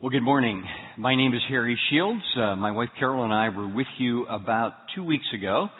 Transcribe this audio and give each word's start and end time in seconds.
Well, 0.00 0.10
good 0.10 0.22
morning. 0.22 0.62
My 0.96 1.16
name 1.16 1.34
is 1.34 1.40
Harry 1.48 1.76
Shields. 1.90 2.22
Uh, 2.36 2.54
my 2.54 2.70
wife 2.70 2.90
Carol 3.00 3.24
and 3.24 3.32
I 3.32 3.48
were 3.48 3.66
with 3.66 3.88
you 3.98 4.26
about 4.26 4.74
two 4.94 5.02
weeks 5.02 5.26
ago, 5.34 5.70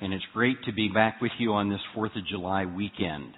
and 0.00 0.14
it's 0.14 0.22
great 0.32 0.62
to 0.66 0.72
be 0.72 0.86
back 0.86 1.20
with 1.20 1.32
you 1.40 1.54
on 1.54 1.70
this 1.70 1.80
4th 1.92 2.16
of 2.16 2.24
July 2.24 2.66
weekend. 2.66 3.34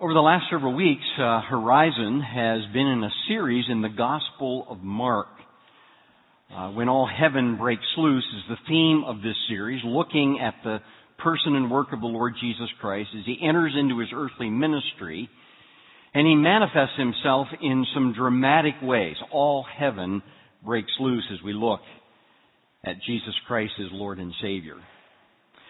Over 0.00 0.12
the 0.12 0.18
last 0.18 0.46
several 0.50 0.74
weeks, 0.74 1.04
uh, 1.20 1.40
Horizon 1.42 2.20
has 2.20 2.62
been 2.72 2.88
in 2.88 3.04
a 3.04 3.10
series 3.28 3.66
in 3.68 3.80
the 3.80 3.88
Gospel 3.88 4.66
of 4.68 4.82
Mark. 4.82 5.28
Uh, 6.52 6.70
when 6.72 6.88
all 6.88 7.06
heaven 7.06 7.58
breaks 7.58 7.86
loose 7.96 8.26
is 8.36 8.42
the 8.48 8.58
theme 8.66 9.04
of 9.06 9.22
this 9.22 9.36
series, 9.48 9.82
looking 9.84 10.40
at 10.42 10.54
the 10.64 10.78
person 11.22 11.54
and 11.54 11.70
work 11.70 11.92
of 11.92 12.00
the 12.00 12.08
Lord 12.08 12.34
Jesus 12.40 12.70
Christ 12.80 13.10
as 13.16 13.24
he 13.24 13.38
enters 13.40 13.72
into 13.78 14.00
his 14.00 14.08
earthly 14.12 14.50
ministry 14.50 15.30
and 16.16 16.26
he 16.26 16.34
manifests 16.34 16.96
himself 16.96 17.46
in 17.60 17.84
some 17.92 18.14
dramatic 18.14 18.72
ways. 18.82 19.16
All 19.30 19.66
heaven 19.78 20.22
breaks 20.64 20.90
loose 20.98 21.24
as 21.30 21.42
we 21.44 21.52
look 21.52 21.80
at 22.82 23.02
Jesus 23.06 23.34
Christ 23.46 23.74
as 23.78 23.88
Lord 23.92 24.18
and 24.18 24.32
Savior. 24.40 24.76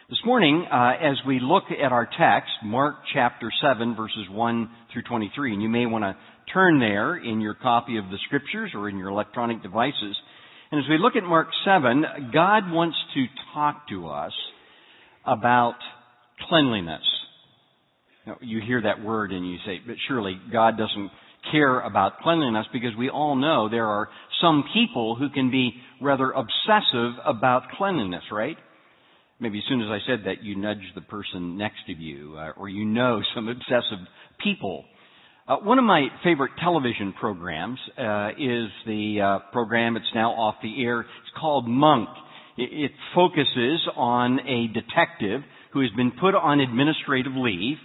This 0.08 0.20
morning, 0.24 0.64
uh, 0.70 0.92
as 1.02 1.16
we 1.26 1.40
look 1.42 1.64
at 1.72 1.90
our 1.90 2.06
text, 2.06 2.52
Mark 2.62 2.94
chapter 3.12 3.50
7 3.60 3.96
verses 3.96 4.28
1 4.30 4.70
through 4.92 5.02
23, 5.02 5.54
and 5.54 5.62
you 5.62 5.68
may 5.68 5.84
want 5.84 6.04
to 6.04 6.16
turn 6.54 6.78
there 6.78 7.16
in 7.16 7.40
your 7.40 7.54
copy 7.54 7.98
of 7.98 8.04
the 8.04 8.18
scriptures 8.26 8.70
or 8.72 8.88
in 8.88 8.98
your 8.98 9.08
electronic 9.08 9.64
devices. 9.64 10.16
And 10.70 10.78
as 10.78 10.88
we 10.88 10.96
look 10.96 11.16
at 11.16 11.24
Mark 11.24 11.48
7, 11.64 12.04
God 12.32 12.70
wants 12.70 12.96
to 13.14 13.24
talk 13.52 13.88
to 13.88 14.06
us 14.10 14.32
about 15.26 15.74
cleanliness. 16.48 17.02
You 18.40 18.60
hear 18.66 18.82
that 18.82 19.04
word 19.04 19.32
and 19.32 19.48
you 19.48 19.58
say, 19.64 19.80
but 19.86 19.96
surely 20.08 20.38
God 20.52 20.76
doesn't 20.76 21.10
care 21.52 21.80
about 21.80 22.20
cleanliness 22.20 22.66
because 22.72 22.90
we 22.98 23.08
all 23.08 23.36
know 23.36 23.68
there 23.68 23.86
are 23.86 24.08
some 24.40 24.64
people 24.74 25.14
who 25.14 25.30
can 25.30 25.50
be 25.50 25.72
rather 26.00 26.32
obsessive 26.32 27.12
about 27.24 27.62
cleanliness, 27.76 28.24
right? 28.32 28.56
Maybe 29.38 29.58
as 29.58 29.64
soon 29.68 29.80
as 29.82 29.88
I 29.88 29.98
said 30.06 30.26
that, 30.26 30.42
you 30.42 30.56
nudge 30.56 30.82
the 30.94 31.02
person 31.02 31.58
next 31.58 31.86
to 31.86 31.92
you, 31.92 32.36
uh, 32.38 32.52
or 32.56 32.68
you 32.68 32.84
know 32.84 33.22
some 33.34 33.48
obsessive 33.48 34.04
people. 34.42 34.84
Uh, 35.46 35.58
one 35.58 35.78
of 35.78 35.84
my 35.84 36.08
favorite 36.24 36.52
television 36.60 37.14
programs 37.20 37.78
uh, 37.96 38.30
is 38.30 38.68
the 38.86 39.20
uh, 39.22 39.52
program. 39.52 39.96
It's 39.96 40.06
now 40.14 40.32
off 40.32 40.56
the 40.62 40.82
air. 40.82 41.00
It's 41.00 41.38
called 41.38 41.68
Monk. 41.68 42.08
It, 42.58 42.70
it 42.72 42.90
focuses 43.14 43.86
on 43.94 44.40
a 44.40 44.66
detective 44.68 45.42
who 45.72 45.82
has 45.82 45.90
been 45.96 46.10
put 46.10 46.34
on 46.34 46.58
administrative 46.58 47.32
leave 47.36 47.76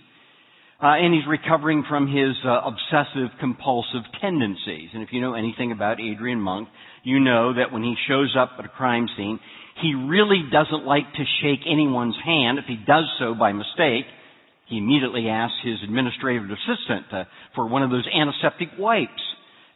uh, 0.81 0.97
and 0.97 1.13
he's 1.13 1.27
recovering 1.27 1.83
from 1.87 2.07
his 2.07 2.35
uh, 2.43 2.61
obsessive 2.65 3.29
compulsive 3.39 4.01
tendencies. 4.19 4.89
And 4.93 5.03
if 5.03 5.09
you 5.11 5.21
know 5.21 5.35
anything 5.35 5.71
about 5.71 6.01
Adrian 6.01 6.41
Monk, 6.41 6.69
you 7.03 7.19
know 7.19 7.53
that 7.53 7.71
when 7.71 7.83
he 7.83 7.95
shows 8.07 8.35
up 8.37 8.51
at 8.57 8.65
a 8.65 8.69
crime 8.69 9.07
scene, 9.15 9.39
he 9.81 9.93
really 9.93 10.43
doesn't 10.51 10.85
like 10.85 11.05
to 11.13 11.23
shake 11.41 11.61
anyone's 11.69 12.17
hand. 12.25 12.57
If 12.57 12.65
he 12.65 12.77
does 12.77 13.05
so 13.19 13.35
by 13.35 13.53
mistake, 13.53 14.05
he 14.67 14.77
immediately 14.77 15.27
asks 15.29 15.57
his 15.63 15.77
administrative 15.83 16.43
assistant 16.45 17.05
uh, 17.11 17.23
for 17.53 17.67
one 17.67 17.83
of 17.83 17.91
those 17.91 18.07
antiseptic 18.07 18.69
wipes. 18.79 19.21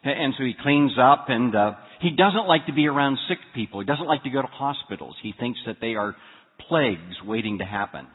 And 0.02 0.34
so 0.36 0.44
he 0.44 0.54
cleans 0.60 0.92
up 1.00 1.26
and 1.28 1.54
uh, 1.54 1.72
he 2.00 2.10
doesn't 2.10 2.46
like 2.46 2.66
to 2.66 2.72
be 2.72 2.86
around 2.86 3.18
sick 3.28 3.38
people. 3.54 3.80
He 3.80 3.86
doesn't 3.86 4.06
like 4.06 4.22
to 4.24 4.30
go 4.30 4.42
to 4.42 4.48
hospitals. 4.48 5.16
He 5.22 5.34
thinks 5.38 5.58
that 5.66 5.76
they 5.80 5.94
are 5.94 6.16
plagues 6.68 7.16
waiting 7.24 7.58
to 7.58 7.64
happen. 7.64 8.06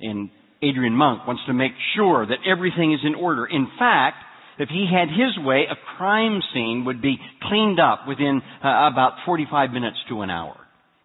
And 0.00 0.30
Adrian 0.62 0.94
Monk 0.94 1.26
wants 1.26 1.42
to 1.46 1.52
make 1.52 1.72
sure 1.96 2.26
that 2.26 2.38
everything 2.46 2.92
is 2.92 3.00
in 3.04 3.14
order. 3.14 3.46
In 3.46 3.66
fact, 3.78 4.16
if 4.58 4.68
he 4.68 4.86
had 4.90 5.08
his 5.08 5.36
way, 5.44 5.64
a 5.70 5.96
crime 5.96 6.40
scene 6.52 6.84
would 6.86 7.02
be 7.02 7.18
cleaned 7.42 7.80
up 7.80 8.06
within 8.06 8.40
uh, 8.62 8.88
about 8.92 9.18
45 9.26 9.70
minutes 9.70 9.96
to 10.08 10.22
an 10.22 10.30
hour. 10.30 10.56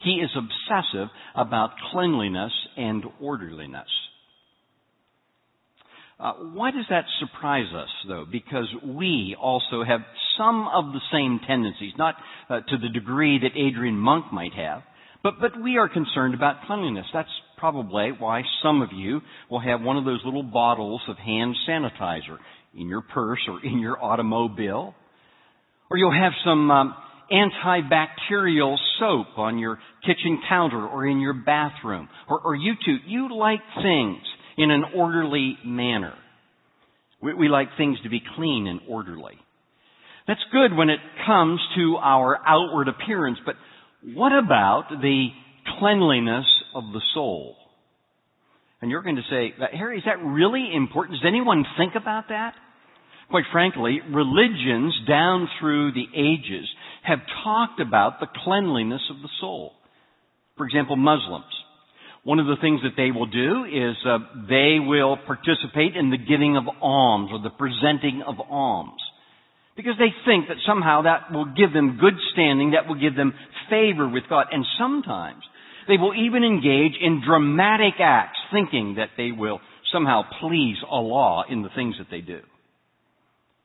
He 0.02 0.22
is 0.22 0.30
obsessive 0.36 1.09
about 1.36 1.72
cleanliness 1.92 2.54
and 2.77 3.04
orderliness. 3.20 3.89
Uh, 6.20 6.33
why 6.54 6.71
does 6.71 6.86
that 6.89 7.05
surprise 7.20 7.73
us, 7.73 7.89
though? 8.08 8.26
Because 8.30 8.67
we 8.86 9.36
also 9.39 9.83
have 9.83 10.02
some 10.37 10.67
of 10.67 10.92
the 10.92 10.99
same 11.11 11.39
tendencies, 11.48 11.93
not 11.98 12.16
uh, 12.49 12.60
to 12.60 12.77
the 12.77 12.89
degree 12.89 13.39
that 13.39 13.58
Adrian 13.58 13.98
Monk 13.98 14.31
might 14.31 14.54
have, 14.54 14.83
but, 15.23 15.36
but 15.39 15.61
we 15.61 15.77
are 15.77 15.89
concerned 15.89 16.33
about 16.33 16.66
cleanliness. 16.67 17.05
That's 17.14 17.30
probably 17.59 18.11
why 18.17 18.42
some 18.64 18.81
of 18.81 18.89
you 18.93 19.21
will 19.49 19.59
have 19.59 19.81
one 19.81 19.97
of 19.97 20.05
those 20.05 20.21
little 20.25 20.43
bottles 20.43 21.02
of 21.08 21.17
hand 21.17 21.55
sanitizer 21.67 22.37
in 22.75 22.87
your 22.87 23.02
purse 23.02 23.39
or 23.47 23.64
in 23.64 23.80
your 23.80 24.02
automobile. 24.03 24.95
Or 25.92 25.98
you'll 25.98 26.14
have 26.14 26.33
some 26.45 26.69
um, 26.71 26.95
antibacterial 27.31 28.77
soap 28.99 29.37
on 29.37 29.58
your 29.58 29.80
kitchen 30.05 30.39
counter 30.48 30.86
or 30.86 31.08
in 31.08 31.19
your 31.19 31.33
bathroom. 31.33 32.09
Or, 32.30 32.39
or 32.39 32.55
you 32.55 32.73
too, 32.86 32.98
you 33.08 33.36
like 33.36 33.61
things 33.81 34.21
in 34.58 34.71
an 34.71 34.83
orderly 34.95 35.58
manner. 35.65 36.14
We, 37.21 37.33
we 37.33 37.49
like 37.49 37.69
things 37.77 37.98
to 38.03 38.09
be 38.09 38.21
clean 38.36 38.67
and 38.67 38.81
orderly. 38.87 39.36
That's 40.27 40.39
good 40.52 40.75
when 40.75 40.89
it 40.89 40.99
comes 41.25 41.59
to 41.75 41.98
our 41.98 42.37
outward 42.45 42.87
appearance, 42.87 43.39
but 43.45 43.55
what 44.14 44.31
about 44.31 44.89
the 45.02 45.30
cleanliness 45.80 46.45
of 46.73 46.85
the 46.93 47.02
soul? 47.13 47.55
And 48.81 48.89
you're 48.89 49.03
going 49.03 49.17
to 49.17 49.30
say, 49.30 49.53
Harry, 49.73 49.97
is 49.97 50.03
that 50.05 50.23
really 50.23 50.69
important? 50.73 51.19
Does 51.19 51.27
anyone 51.27 51.65
think 51.77 51.95
about 51.95 52.30
that? 52.30 52.53
Quite 53.30 53.45
frankly, 53.52 53.99
religions 54.09 54.95
down 55.07 55.47
through 55.59 55.91
the 55.91 56.07
ages 56.15 56.67
have 57.03 57.19
talked 57.43 57.80
about 57.80 58.19
the 58.19 58.27
cleanliness 58.43 59.02
of 59.09 59.21
the 59.21 59.30
soul. 59.39 59.73
For 60.57 60.65
example, 60.65 60.95
Muslims. 60.95 61.45
One 62.23 62.39
of 62.39 62.47
the 62.47 62.57
things 62.59 62.81
that 62.83 62.97
they 62.97 63.11
will 63.11 63.27
do 63.27 63.65
is 63.65 63.95
uh, 64.05 64.19
they 64.49 64.77
will 64.80 65.17
participate 65.25 65.95
in 65.95 66.09
the 66.09 66.17
giving 66.17 66.57
of 66.57 66.65
alms 66.81 67.30
or 67.31 67.39
the 67.39 67.49
presenting 67.49 68.23
of 68.25 68.36
alms. 68.49 68.99
Because 69.77 69.95
they 69.97 70.11
think 70.25 70.49
that 70.49 70.57
somehow 70.67 71.03
that 71.03 71.31
will 71.31 71.45
give 71.45 71.71
them 71.71 71.97
good 72.01 72.15
standing, 72.33 72.71
that 72.71 72.87
will 72.87 72.99
give 72.99 73.15
them 73.15 73.33
favor 73.69 74.09
with 74.09 74.23
God. 74.27 74.47
And 74.51 74.65
sometimes 74.77 75.41
they 75.88 75.98
will 75.98 76.14
even 76.14 76.44
engage 76.44 76.94
in 77.00 77.23
dramatic 77.26 77.95
acts, 78.00 78.40
thinking 78.52 78.95
that 78.95 79.10
they 79.17 79.32
will 79.32 79.60
somehow 79.92 80.23
please 80.40 80.78
Allah 80.88 81.45
in 81.50 81.62
the 81.62 81.70
things 81.76 81.95
that 81.98 82.08
they 82.12 82.22
do. 82.22 82.42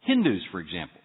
Hindus, 0.03 0.43
for 0.51 0.61
example. 0.61 1.01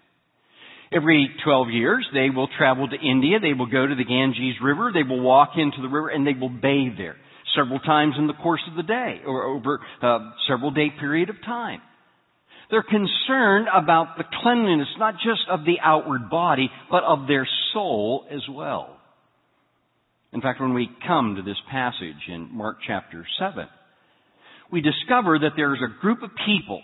Every 0.91 1.29
12 1.43 1.69
years, 1.69 2.07
they 2.13 2.29
will 2.29 2.47
travel 2.57 2.87
to 2.87 2.95
India, 2.95 3.39
they 3.39 3.53
will 3.53 3.67
go 3.67 3.85
to 3.85 3.95
the 3.95 4.03
Ganges 4.03 4.55
River, 4.61 4.91
they 4.91 5.03
will 5.03 5.21
walk 5.21 5.51
into 5.55 5.81
the 5.81 5.87
river, 5.87 6.09
and 6.09 6.25
they 6.25 6.33
will 6.33 6.49
bathe 6.49 6.97
there 6.97 7.15
several 7.55 7.79
times 7.79 8.15
in 8.17 8.27
the 8.27 8.33
course 8.33 8.61
of 8.69 8.75
the 8.75 8.83
day, 8.83 9.21
or 9.25 9.43
over 9.45 9.79
a 10.01 10.33
several 10.47 10.71
day 10.71 10.89
period 10.99 11.29
of 11.29 11.35
time. 11.45 11.81
They're 12.69 12.83
concerned 12.83 13.67
about 13.73 14.17
the 14.17 14.25
cleanliness, 14.41 14.87
not 14.97 15.15
just 15.15 15.41
of 15.49 15.65
the 15.65 15.77
outward 15.83 16.29
body, 16.29 16.69
but 16.89 17.03
of 17.03 17.27
their 17.27 17.47
soul 17.73 18.25
as 18.31 18.41
well. 18.49 18.98
In 20.31 20.41
fact, 20.41 20.61
when 20.61 20.73
we 20.73 20.89
come 21.07 21.35
to 21.35 21.41
this 21.41 21.57
passage 21.71 22.27
in 22.27 22.55
Mark 22.55 22.77
chapter 22.85 23.25
7, 23.39 23.67
we 24.71 24.81
discover 24.81 25.39
that 25.39 25.53
there's 25.55 25.81
a 25.81 26.01
group 26.01 26.21
of 26.21 26.29
people 26.45 26.81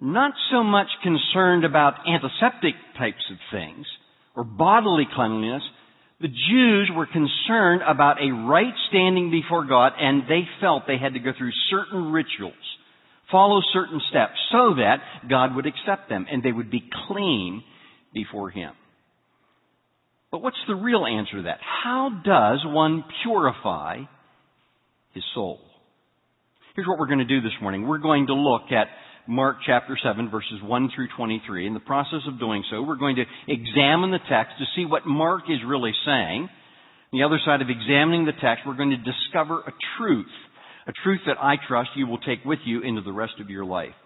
not 0.00 0.32
so 0.50 0.62
much 0.62 0.88
concerned 1.02 1.64
about 1.64 2.06
antiseptic 2.06 2.74
types 2.98 3.22
of 3.30 3.36
things 3.52 3.86
or 4.36 4.44
bodily 4.44 5.06
cleanliness. 5.14 5.62
The 6.20 6.28
Jews 6.28 6.90
were 6.94 7.06
concerned 7.06 7.82
about 7.86 8.20
a 8.20 8.32
right 8.32 8.74
standing 8.88 9.30
before 9.30 9.64
God 9.64 9.92
and 9.98 10.22
they 10.22 10.42
felt 10.60 10.84
they 10.86 10.98
had 10.98 11.14
to 11.14 11.20
go 11.20 11.30
through 11.36 11.52
certain 11.70 12.10
rituals, 12.10 12.54
follow 13.30 13.60
certain 13.72 14.00
steps 14.10 14.34
so 14.50 14.74
that 14.74 14.98
God 15.30 15.54
would 15.54 15.66
accept 15.66 16.08
them 16.08 16.26
and 16.30 16.42
they 16.42 16.52
would 16.52 16.70
be 16.70 16.82
clean 17.06 17.62
before 18.12 18.50
Him. 18.50 18.72
But 20.30 20.42
what's 20.42 20.58
the 20.66 20.74
real 20.74 21.06
answer 21.06 21.38
to 21.38 21.42
that? 21.44 21.58
How 21.62 22.10
does 22.24 22.60
one 22.64 23.04
purify 23.22 24.02
his 25.14 25.24
soul? 25.34 25.58
Here's 26.76 26.86
what 26.86 26.98
we're 26.98 27.06
going 27.06 27.18
to 27.18 27.24
do 27.24 27.40
this 27.40 27.54
morning. 27.62 27.88
We're 27.88 27.98
going 27.98 28.26
to 28.26 28.34
look 28.34 28.70
at 28.70 28.88
Mark 29.26 29.56
chapter 29.66 29.98
7 30.02 30.30
verses 30.30 30.60
1 30.62 30.90
through 30.94 31.08
23. 31.16 31.66
In 31.66 31.74
the 31.74 31.80
process 31.80 32.20
of 32.28 32.38
doing 32.38 32.62
so, 32.70 32.82
we're 32.82 32.96
going 32.96 33.16
to 33.16 33.24
examine 33.46 34.10
the 34.10 34.20
text 34.28 34.54
to 34.58 34.64
see 34.76 34.84
what 34.84 35.06
Mark 35.06 35.44
is 35.48 35.58
really 35.66 35.92
saying. 36.04 36.48
On 37.12 37.18
the 37.18 37.24
other 37.24 37.40
side 37.44 37.62
of 37.62 37.68
examining 37.70 38.26
the 38.26 38.32
text, 38.32 38.64
we're 38.66 38.76
going 38.76 38.90
to 38.90 38.96
discover 38.96 39.60
a 39.60 39.72
truth. 39.96 40.26
A 40.86 40.92
truth 41.04 41.20
that 41.26 41.36
I 41.42 41.56
trust 41.66 41.90
you 41.96 42.06
will 42.06 42.18
take 42.18 42.44
with 42.44 42.60
you 42.64 42.82
into 42.82 43.00
the 43.00 43.12
rest 43.12 43.34
of 43.40 43.48
your 43.48 43.64
life. 43.64 43.96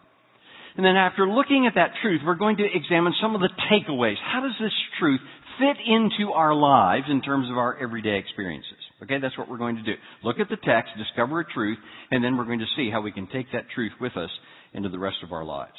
And 0.76 0.86
then 0.86 0.96
after 0.96 1.26
looking 1.26 1.66
at 1.66 1.75
that 1.75 1.92
truth, 2.00 2.22
we're 2.25 2.34
going 2.34 2.56
to 2.56 2.64
examine 2.64 3.12
some 3.20 3.34
of 3.34 3.40
the 3.40 3.50
takeaways. 3.70 4.16
How 4.22 4.40
does 4.40 4.56
this 4.60 4.72
truth 4.98 5.20
fit 5.62 5.79
into 5.87 6.32
our 6.32 6.55
lives 6.55 7.05
in 7.09 7.23
terms 7.23 7.49
of 7.49 7.56
our 7.56 7.79
everyday 7.81 8.19
experiences. 8.19 8.82
Okay, 9.03 9.19
that's 9.23 9.38
what 9.38 9.49
we're 9.49 9.59
going 9.59 9.76
to 9.76 9.82
do. 9.82 9.94
Look 10.25 10.41
at 10.41 10.49
the 10.49 10.56
text, 10.56 10.91
discover 10.99 11.41
a 11.41 11.44
truth, 11.44 11.79
and 12.11 12.23
then 12.23 12.37
we're 12.37 12.47
going 12.47 12.59
to 12.59 12.73
see 12.76 12.91
how 12.91 13.00
we 13.00 13.12
can 13.12 13.29
take 13.29 13.47
that 13.53 13.70
truth 13.73 13.93
with 14.00 14.17
us 14.17 14.31
into 14.75 14.88
the 14.88 14.99
rest 14.99 15.19
of 15.23 15.31
our 15.32 15.44
lives. 15.44 15.79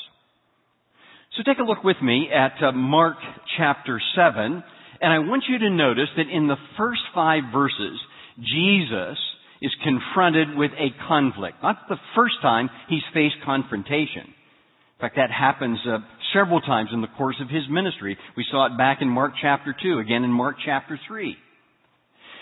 So 1.35 1.43
take 1.45 1.59
a 1.59 1.63
look 1.63 1.83
with 1.83 1.97
me 2.01 2.29
at 2.33 2.63
uh, 2.63 2.71
Mark 2.71 3.17
chapter 3.57 3.99
7, 4.15 4.63
and 5.01 5.13
I 5.13 5.19
want 5.19 5.43
you 5.49 5.57
to 5.59 5.69
notice 5.69 6.09
that 6.15 6.29
in 6.31 6.47
the 6.47 6.57
first 6.77 7.01
five 7.13 7.43
verses, 7.51 7.99
Jesus 8.39 9.17
is 9.61 9.71
confronted 9.83 10.55
with 10.55 10.71
a 10.77 10.95
conflict. 11.07 11.57
Not 11.61 11.89
the 11.89 11.97
first 12.15 12.35
time 12.41 12.69
he's 12.87 13.03
faced 13.13 13.35
confrontation. 13.43 14.27
In 14.27 14.99
fact, 15.01 15.17
that 15.17 15.31
happens 15.31 15.79
uh, 15.85 15.99
several 16.33 16.61
times 16.61 16.89
in 16.91 17.01
the 17.01 17.07
course 17.17 17.37
of 17.41 17.49
his 17.49 17.63
ministry. 17.69 18.17
We 18.35 18.45
saw 18.49 18.65
it 18.65 18.77
back 18.77 18.99
in 19.01 19.07
Mark 19.07 19.33
chapter 19.41 19.75
2, 19.81 19.99
again 19.99 20.23
in 20.23 20.31
Mark 20.31 20.57
chapter 20.65 20.99
3. 21.07 21.37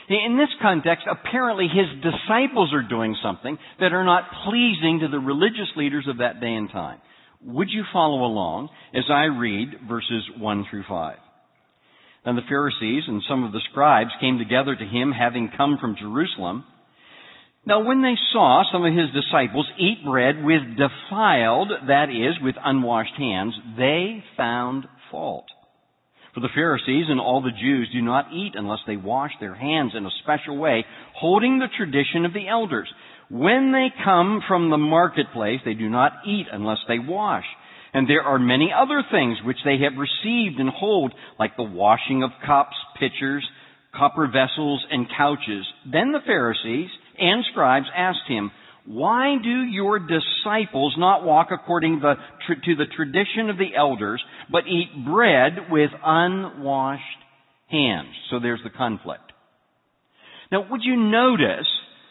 In 0.10 0.38
this 0.38 0.50
context, 0.62 1.06
apparently 1.10 1.68
his 1.68 2.02
disciples 2.02 2.74
are 2.74 2.88
doing 2.88 3.16
something 3.24 3.58
that 3.80 3.94
are 3.94 4.04
not 4.04 4.24
pleasing 4.46 5.00
to 5.02 5.08
the 5.08 5.20
religious 5.20 5.70
leaders 5.78 6.06
of 6.10 6.18
that 6.18 6.42
day 6.42 6.54
and 6.54 6.70
time. 6.70 7.00
Would 7.46 7.70
you 7.72 7.84
follow 7.94 8.26
along 8.26 8.70
as 8.94 9.06
I 9.10 9.26
read 9.26 9.70
verses 9.88 10.24
1 10.38 10.66
through 10.70 10.84
5? 10.88 11.16
Then 12.26 12.36
the 12.36 12.42
Pharisees 12.48 13.04
and 13.08 13.24
some 13.28 13.44
of 13.44 13.52
the 13.52 13.62
scribes 13.72 14.12
came 14.20 14.38
together 14.38 14.76
to 14.76 14.86
him, 14.86 15.12
having 15.12 15.50
come 15.56 15.78
from 15.80 15.96
Jerusalem. 16.00 16.66
Now 17.66 17.84
when 17.84 18.02
they 18.02 18.16
saw 18.34 18.64
some 18.72 18.86
of 18.86 18.94
his 18.94 19.14
disciples 19.14 19.70
eat 19.78 20.04
bread 20.04 20.44
with 20.44 20.62
defiled, 20.78 21.72
that 21.88 22.10
is, 22.10 22.42
with 22.42 22.56
unwashed 22.64 23.16
hands, 23.18 23.54
they 23.78 24.24
found 24.36 24.86
fault. 25.12 25.46
For 26.34 26.40
the 26.40 26.50
Pharisees 26.56 27.06
and 27.10 27.20
all 27.20 27.42
the 27.42 27.52
Jews 27.52 27.90
do 27.94 28.02
not 28.02 28.34
eat 28.34 28.54
unless 28.56 28.80
they 28.88 28.96
wash 28.96 29.32
their 29.40 29.54
hands 29.54 29.92
in 29.96 30.06
a 30.06 30.18
special 30.24 30.58
way, 30.58 30.86
holding 31.14 31.60
the 31.60 31.68
tradition 31.78 32.26
of 32.26 32.34
the 32.34 32.48
elders. 32.48 32.90
When 33.30 33.72
they 33.72 33.90
come 34.04 34.42
from 34.48 34.70
the 34.70 34.78
marketplace, 34.78 35.60
they 35.64 35.74
do 35.74 35.90
not 35.90 36.14
eat 36.26 36.48
unless 36.52 36.80
they 36.88 37.00
wash. 37.00 37.46
And 37.94 38.10
there 38.10 38.24
are 38.24 38.40
many 38.40 38.72
other 38.74 39.04
things 39.12 39.38
which 39.44 39.58
they 39.66 39.78
have 39.80 40.00
received 40.00 40.60
and 40.60 40.70
hold, 40.70 41.14
like 41.38 41.58
the 41.58 41.64
washing 41.64 42.24
of 42.24 42.32
cups, 42.46 42.76
pitchers, 42.98 43.46
copper 43.94 44.28
vessels, 44.28 44.84
and 44.90 45.08
couches. 45.16 45.66
Then 45.86 46.14
the 46.14 46.22
Pharisees 46.26 46.90
and 47.22 47.46
scribes 47.52 47.86
asked 47.96 48.28
him, 48.28 48.52
why 48.86 49.36
do 49.42 49.62
your 49.62 50.00
disciples 50.00 50.96
not 50.98 51.24
walk 51.24 51.50
according 51.52 52.02
to 52.02 52.76
the 52.76 52.86
tradition 52.96 53.50
of 53.50 53.58
the 53.58 53.76
elders, 53.78 54.22
but 54.52 54.68
eat 54.68 55.06
bread 55.06 55.70
with 55.70 55.92
unwashed 56.04 57.04
hands? 57.70 58.10
So 58.32 58.40
there's 58.40 58.64
the 58.64 58.72
conflict. 58.72 59.32
Now, 60.52 60.66
would 60.70 60.82
you 60.84 60.98
notice 60.98 61.68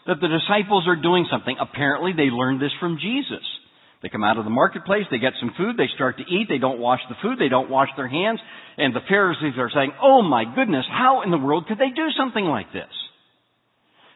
that 0.07 0.21
the 0.21 0.29
disciples 0.29 0.87
are 0.87 0.97
doing 0.97 1.27
something? 1.31 1.57
Apparently, 1.61 2.13
they 2.17 2.31
learned 2.31 2.63
this 2.63 2.73
from 2.79 2.99
Jesus. 3.03 3.45
They 4.03 4.09
come 4.09 4.25
out 4.25 4.39
of 4.39 4.45
the 4.45 4.51
marketplace, 4.51 5.05
they 5.11 5.19
get 5.19 5.35
some 5.41 5.53
food, 5.59 5.77
they 5.77 5.89
start 5.95 6.17
to 6.17 6.23
eat, 6.23 6.47
they 6.49 6.57
don't 6.57 6.79
wash 6.79 7.01
the 7.11 7.17
food, 7.21 7.39
they 7.39 7.51
don't 7.51 7.69
wash 7.69 7.91
their 7.97 8.09
hands, 8.09 8.41
and 8.79 8.95
the 8.95 9.05
Pharisees 9.07 9.59
are 9.59 9.71
saying, 9.75 9.93
oh 10.01 10.23
my 10.23 10.45
goodness, 10.55 10.87
how 10.89 11.21
in 11.23 11.31
the 11.31 11.37
world 11.37 11.67
could 11.67 11.77
they 11.79 11.91
do 11.95 12.09
something 12.17 12.45
like 12.45 12.73
this? 12.73 12.89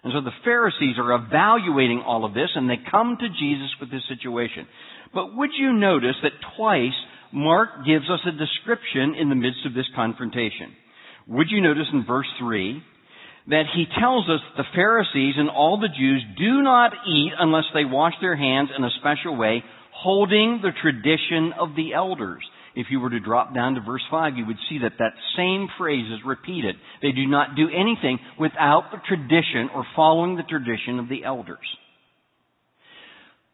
And 0.05 0.13
so 0.13 0.21
the 0.21 0.37
Pharisees 0.45 0.97
are 0.99 1.15
evaluating 1.15 2.03
all 2.07 2.25
of 2.27 2.35
this 2.35 2.51
and 2.55 2.69
they 2.69 2.79
come 2.91 3.17
to 3.19 3.29
Jesus 3.29 3.71
with 3.81 3.91
this 3.91 4.03
situation. 4.09 4.67
But 5.15 5.35
would 5.35 5.51
you 5.59 5.73
notice 5.73 6.17
that 6.23 6.33
twice 6.57 6.93
Mark 7.33 7.87
gives 7.87 8.09
us 8.11 8.21
a 8.27 8.33
description 8.33 9.15
in 9.19 9.31
the 9.31 9.35
midst 9.35 9.65
of 9.65 9.73
this 9.73 9.89
confrontation? 9.97 10.77
Would 11.27 11.47
you 11.51 11.63
notice 11.63 11.87
in 11.91 12.05
verse 12.05 12.29
3 12.39 12.83
that 13.49 13.65
he 13.75 13.87
tells 13.99 14.29
us 14.29 14.41
the 14.57 14.65
Pharisees 14.75 15.35
and 15.39 15.49
all 15.49 15.81
the 15.81 15.89
Jews 15.89 16.23
do 16.39 16.63
not 16.63 16.93
eat 17.09 17.33
unless 17.39 17.65
they 17.73 17.85
wash 17.85 18.15
their 18.21 18.37
hands 18.37 18.71
in 18.77 18.85
a 18.85 18.91
special 19.01 19.37
way, 19.37 19.65
holding 19.93 20.61
the 20.63 20.73
tradition 20.83 21.53
of 21.59 21.77
the 21.77 21.95
elders. 21.95 22.45
If 22.77 22.87
you 22.91 22.99
were 22.99 23.11
to 23.11 23.21
drop 23.21 23.55
down 23.55 23.75
to 23.75 23.81
verse 23.81 24.03
5, 24.11 24.37
you 24.37 24.47
would 24.47 24.59
see 24.69 24.79
that 24.83 24.99
that 24.99 25.15
same 25.37 25.69
phrase 25.79 26.07
is 26.13 26.27
repeated. 26.27 26.75
They 27.03 27.13
do 27.13 27.27
not 27.27 27.55
do 27.55 27.69
anything 27.69 28.19
without 28.39 28.91
the 28.91 28.99
tradition 29.07 29.71
or 29.75 29.87
following 29.95 30.37
the 30.37 30.43
tradition 30.43 30.99
of 30.99 31.09
the 31.09 31.25
elders. 31.25 31.67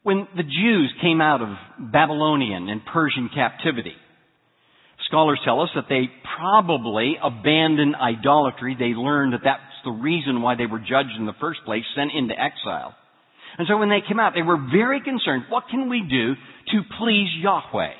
When 0.03 0.27
the 0.35 0.43
Jews 0.43 0.91
came 1.01 1.21
out 1.21 1.41
of 1.41 1.49
Babylonian 1.91 2.67
and 2.69 2.81
Persian 2.91 3.29
captivity, 3.33 3.93
scholars 5.05 5.39
tell 5.45 5.61
us 5.61 5.69
that 5.75 5.85
they 5.87 6.09
probably 6.39 7.17
abandoned 7.21 7.95
idolatry. 7.95 8.75
They 8.79 8.97
learned 8.97 9.33
that 9.33 9.41
that's 9.43 9.61
the 9.85 9.91
reason 9.91 10.41
why 10.41 10.55
they 10.55 10.65
were 10.65 10.79
judged 10.79 11.13
in 11.19 11.27
the 11.27 11.37
first 11.39 11.59
place, 11.65 11.83
sent 11.95 12.11
into 12.15 12.33
exile. 12.33 12.95
And 13.59 13.67
so 13.67 13.77
when 13.77 13.89
they 13.89 14.01
came 14.07 14.19
out, 14.19 14.33
they 14.33 14.41
were 14.41 14.57
very 14.71 15.01
concerned, 15.01 15.43
what 15.49 15.65
can 15.69 15.89
we 15.89 16.01
do 16.09 16.33
to 16.71 16.81
please 16.97 17.29
Yahweh? 17.39 17.93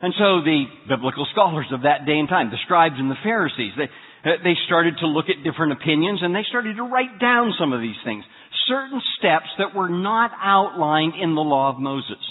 And 0.00 0.14
so 0.14 0.42
the 0.46 0.64
biblical 0.88 1.26
scholars 1.32 1.66
of 1.72 1.82
that 1.82 2.06
day 2.06 2.18
and 2.18 2.28
time, 2.28 2.50
the 2.50 2.62
scribes 2.64 2.94
and 2.98 3.10
the 3.10 3.18
Pharisees, 3.24 3.72
they, 3.76 3.90
uh, 4.30 4.38
they 4.44 4.54
started 4.66 4.94
to 5.00 5.06
look 5.06 5.26
at 5.26 5.42
different 5.42 5.72
opinions 5.72 6.20
and 6.22 6.34
they 6.34 6.46
started 6.48 6.76
to 6.76 6.84
write 6.84 7.18
down 7.20 7.52
some 7.58 7.72
of 7.72 7.80
these 7.80 7.98
things. 8.04 8.22
Certain 8.68 9.02
steps 9.18 9.50
that 9.58 9.74
were 9.74 9.88
not 9.88 10.30
outlined 10.38 11.14
in 11.20 11.34
the 11.34 11.42
law 11.42 11.70
of 11.70 11.80
Moses. 11.80 12.22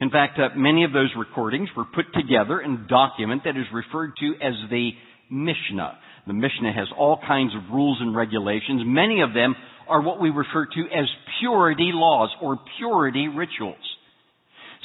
In 0.00 0.08
fact, 0.08 0.38
uh, 0.38 0.56
many 0.56 0.84
of 0.84 0.92
those 0.92 1.12
recordings 1.18 1.68
were 1.76 1.84
put 1.84 2.06
together 2.14 2.60
in 2.60 2.72
a 2.72 2.88
document 2.88 3.42
that 3.44 3.56
is 3.56 3.66
referred 3.72 4.12
to 4.20 4.34
as 4.40 4.54
the 4.70 4.92
Mishnah. 5.30 5.98
The 6.26 6.32
Mishnah 6.32 6.72
has 6.72 6.88
all 6.96 7.20
kinds 7.26 7.54
of 7.54 7.70
rules 7.70 7.98
and 8.00 8.16
regulations. 8.16 8.82
Many 8.86 9.20
of 9.20 9.34
them 9.34 9.54
are 9.86 10.00
what 10.00 10.20
we 10.20 10.30
refer 10.30 10.64
to 10.64 10.80
as 10.80 11.06
purity 11.40 11.90
laws 11.92 12.30
or 12.40 12.58
purity 12.78 13.28
rituals. 13.28 13.76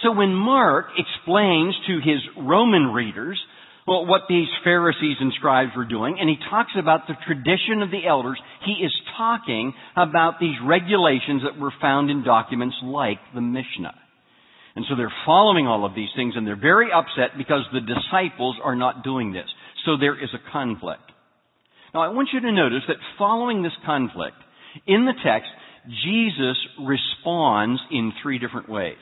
So 0.05 0.11
when 0.11 0.35
Mark 0.35 0.85
explains 0.97 1.73
to 1.87 1.97
his 1.97 2.21
Roman 2.37 2.93
readers 2.93 3.41
well, 3.87 4.07
what 4.07 4.21
these 4.27 4.47
Pharisees 4.63 5.17
and 5.19 5.31
scribes 5.37 5.71
were 5.77 5.85
doing, 5.85 6.17
and 6.19 6.27
he 6.27 6.37
talks 6.49 6.71
about 6.77 7.01
the 7.07 7.13
tradition 7.27 7.83
of 7.83 7.91
the 7.91 8.07
elders, 8.07 8.39
he 8.65 8.83
is 8.83 8.91
talking 9.15 9.73
about 9.95 10.39
these 10.39 10.55
regulations 10.65 11.43
that 11.43 11.59
were 11.59 11.73
found 11.79 12.09
in 12.09 12.23
documents 12.23 12.75
like 12.83 13.19
the 13.35 13.41
Mishnah. 13.41 13.93
And 14.75 14.85
so 14.89 14.95
they're 14.95 15.13
following 15.25 15.67
all 15.67 15.85
of 15.85 15.93
these 15.93 16.09
things 16.15 16.33
and 16.35 16.47
they're 16.47 16.59
very 16.59 16.89
upset 16.91 17.37
because 17.37 17.61
the 17.71 17.81
disciples 17.81 18.57
are 18.63 18.75
not 18.75 19.03
doing 19.03 19.33
this. 19.33 19.47
So 19.85 19.97
there 19.97 20.21
is 20.21 20.29
a 20.33 20.51
conflict. 20.51 21.05
Now 21.93 22.01
I 22.01 22.09
want 22.09 22.29
you 22.33 22.41
to 22.41 22.51
notice 22.51 22.83
that 22.87 22.97
following 23.19 23.61
this 23.61 23.77
conflict, 23.85 24.37
in 24.87 25.05
the 25.05 25.13
text, 25.23 25.49
Jesus 26.03 26.57
responds 26.81 27.79
in 27.91 28.13
three 28.21 28.39
different 28.39 28.67
ways. 28.67 28.97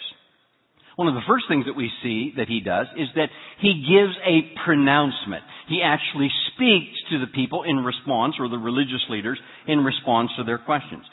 One 0.96 1.08
of 1.08 1.16
the 1.16 1.26
first 1.28 1.46
things 1.48 1.66
that 1.66 1.76
we 1.76 1.90
see 2.04 2.34
that 2.38 2.48
he 2.48 2.62
does 2.62 2.88
is 2.98 3.08
that 3.16 3.30
he 3.60 3.82
gives 3.82 4.14
a 4.26 4.54
pronouncement. 4.64 5.44
He 5.68 5.82
actually 5.84 6.30
speaks 6.54 6.98
to 7.10 7.20
the 7.20 7.32
people 7.34 7.64
in 7.64 7.78
response, 7.78 8.36
or 8.40 8.48
the 8.48 8.58
religious 8.58 9.02
leaders, 9.10 9.40
in 9.68 9.80
response 9.80 10.30
to 10.38 10.44
their 10.44 10.60
questions. 10.60 11.04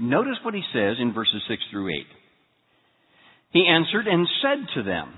Notice 0.00 0.38
what 0.42 0.54
he 0.54 0.62
says 0.72 0.96
in 0.98 1.12
verses 1.12 1.42
6 1.48 1.62
through 1.70 1.90
8. 1.90 2.06
He 3.52 3.66
answered 3.66 4.06
and 4.06 4.26
said 4.42 4.66
to 4.74 4.82
them, 4.82 5.14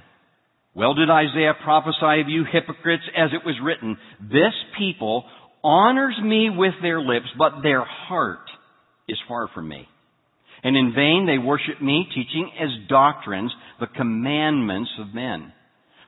Well 0.75 0.95
did 0.95 1.11
Isaiah 1.11 1.55
prophesy 1.63 2.21
of 2.21 2.29
you 2.29 2.45
hypocrites 2.45 3.05
as 3.17 3.31
it 3.33 3.45
was 3.45 3.57
written, 3.63 3.97
This 4.21 4.55
people 4.79 5.25
honors 5.65 6.19
me 6.23 6.49
with 6.51 6.75
their 6.83 7.01
lips, 7.01 7.27
but 7.37 7.63
their 7.63 7.85
heart 7.85 8.49
is 9.09 9.19
far 9.29 9.49
from 9.55 9.69
me. 9.69 9.89
And 10.63 10.77
in 10.77 10.93
vain 10.95 11.27
they 11.27 11.39
worship 11.39 11.81
me, 11.81 12.07
teaching 12.15 12.51
as 12.61 12.89
doctrines 12.89 13.53
the 13.79 13.87
commandments 13.87 14.91
of 15.01 15.15
men. 15.15 15.53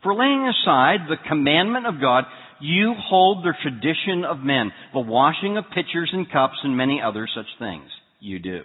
For 0.02 0.14
laying 0.14 0.49
aside 0.49 1.09
the 1.09 1.28
commandment 1.28 1.87
of 1.87 2.00
God, 2.00 2.25
you 2.61 2.94
hold 2.97 3.44
the 3.44 3.54
tradition 3.62 4.25
of 4.25 4.38
men, 4.38 4.73
the 4.92 5.00
washing 5.00 5.56
of 5.56 5.64
pitchers 5.75 6.11
and 6.12 6.30
cups 6.30 6.59
and 6.62 6.76
many 6.76 7.00
other 7.00 7.28
such 7.35 7.47
things. 7.59 7.88
You 8.21 8.38
do. 8.38 8.62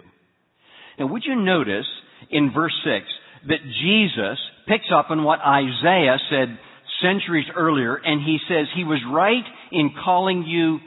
Now 0.98 1.06
would 1.06 1.22
you 1.24 1.36
notice 1.36 1.86
in 2.30 2.52
verse 2.52 2.74
6 2.84 3.06
that 3.48 3.62
Jesus 3.82 4.38
picks 4.66 4.90
up 4.94 5.10
on 5.10 5.24
what 5.24 5.40
Isaiah 5.40 6.18
said 6.30 6.58
centuries 7.02 7.46
earlier 7.56 7.96
and 7.96 8.20
he 8.20 8.38
says 8.48 8.66
he 8.74 8.84
was 8.84 9.00
right 9.10 9.44
in 9.70 9.90
calling 10.04 10.44
you 10.44 10.78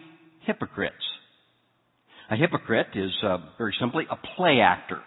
hypocrites. 0.45 0.95
A 2.31 2.37
hypocrite 2.37 2.87
is 2.95 3.11
uh, 3.23 3.39
very 3.57 3.75
simply 3.77 4.05
a 4.09 4.15
play 4.35 4.61
actor. 4.63 5.01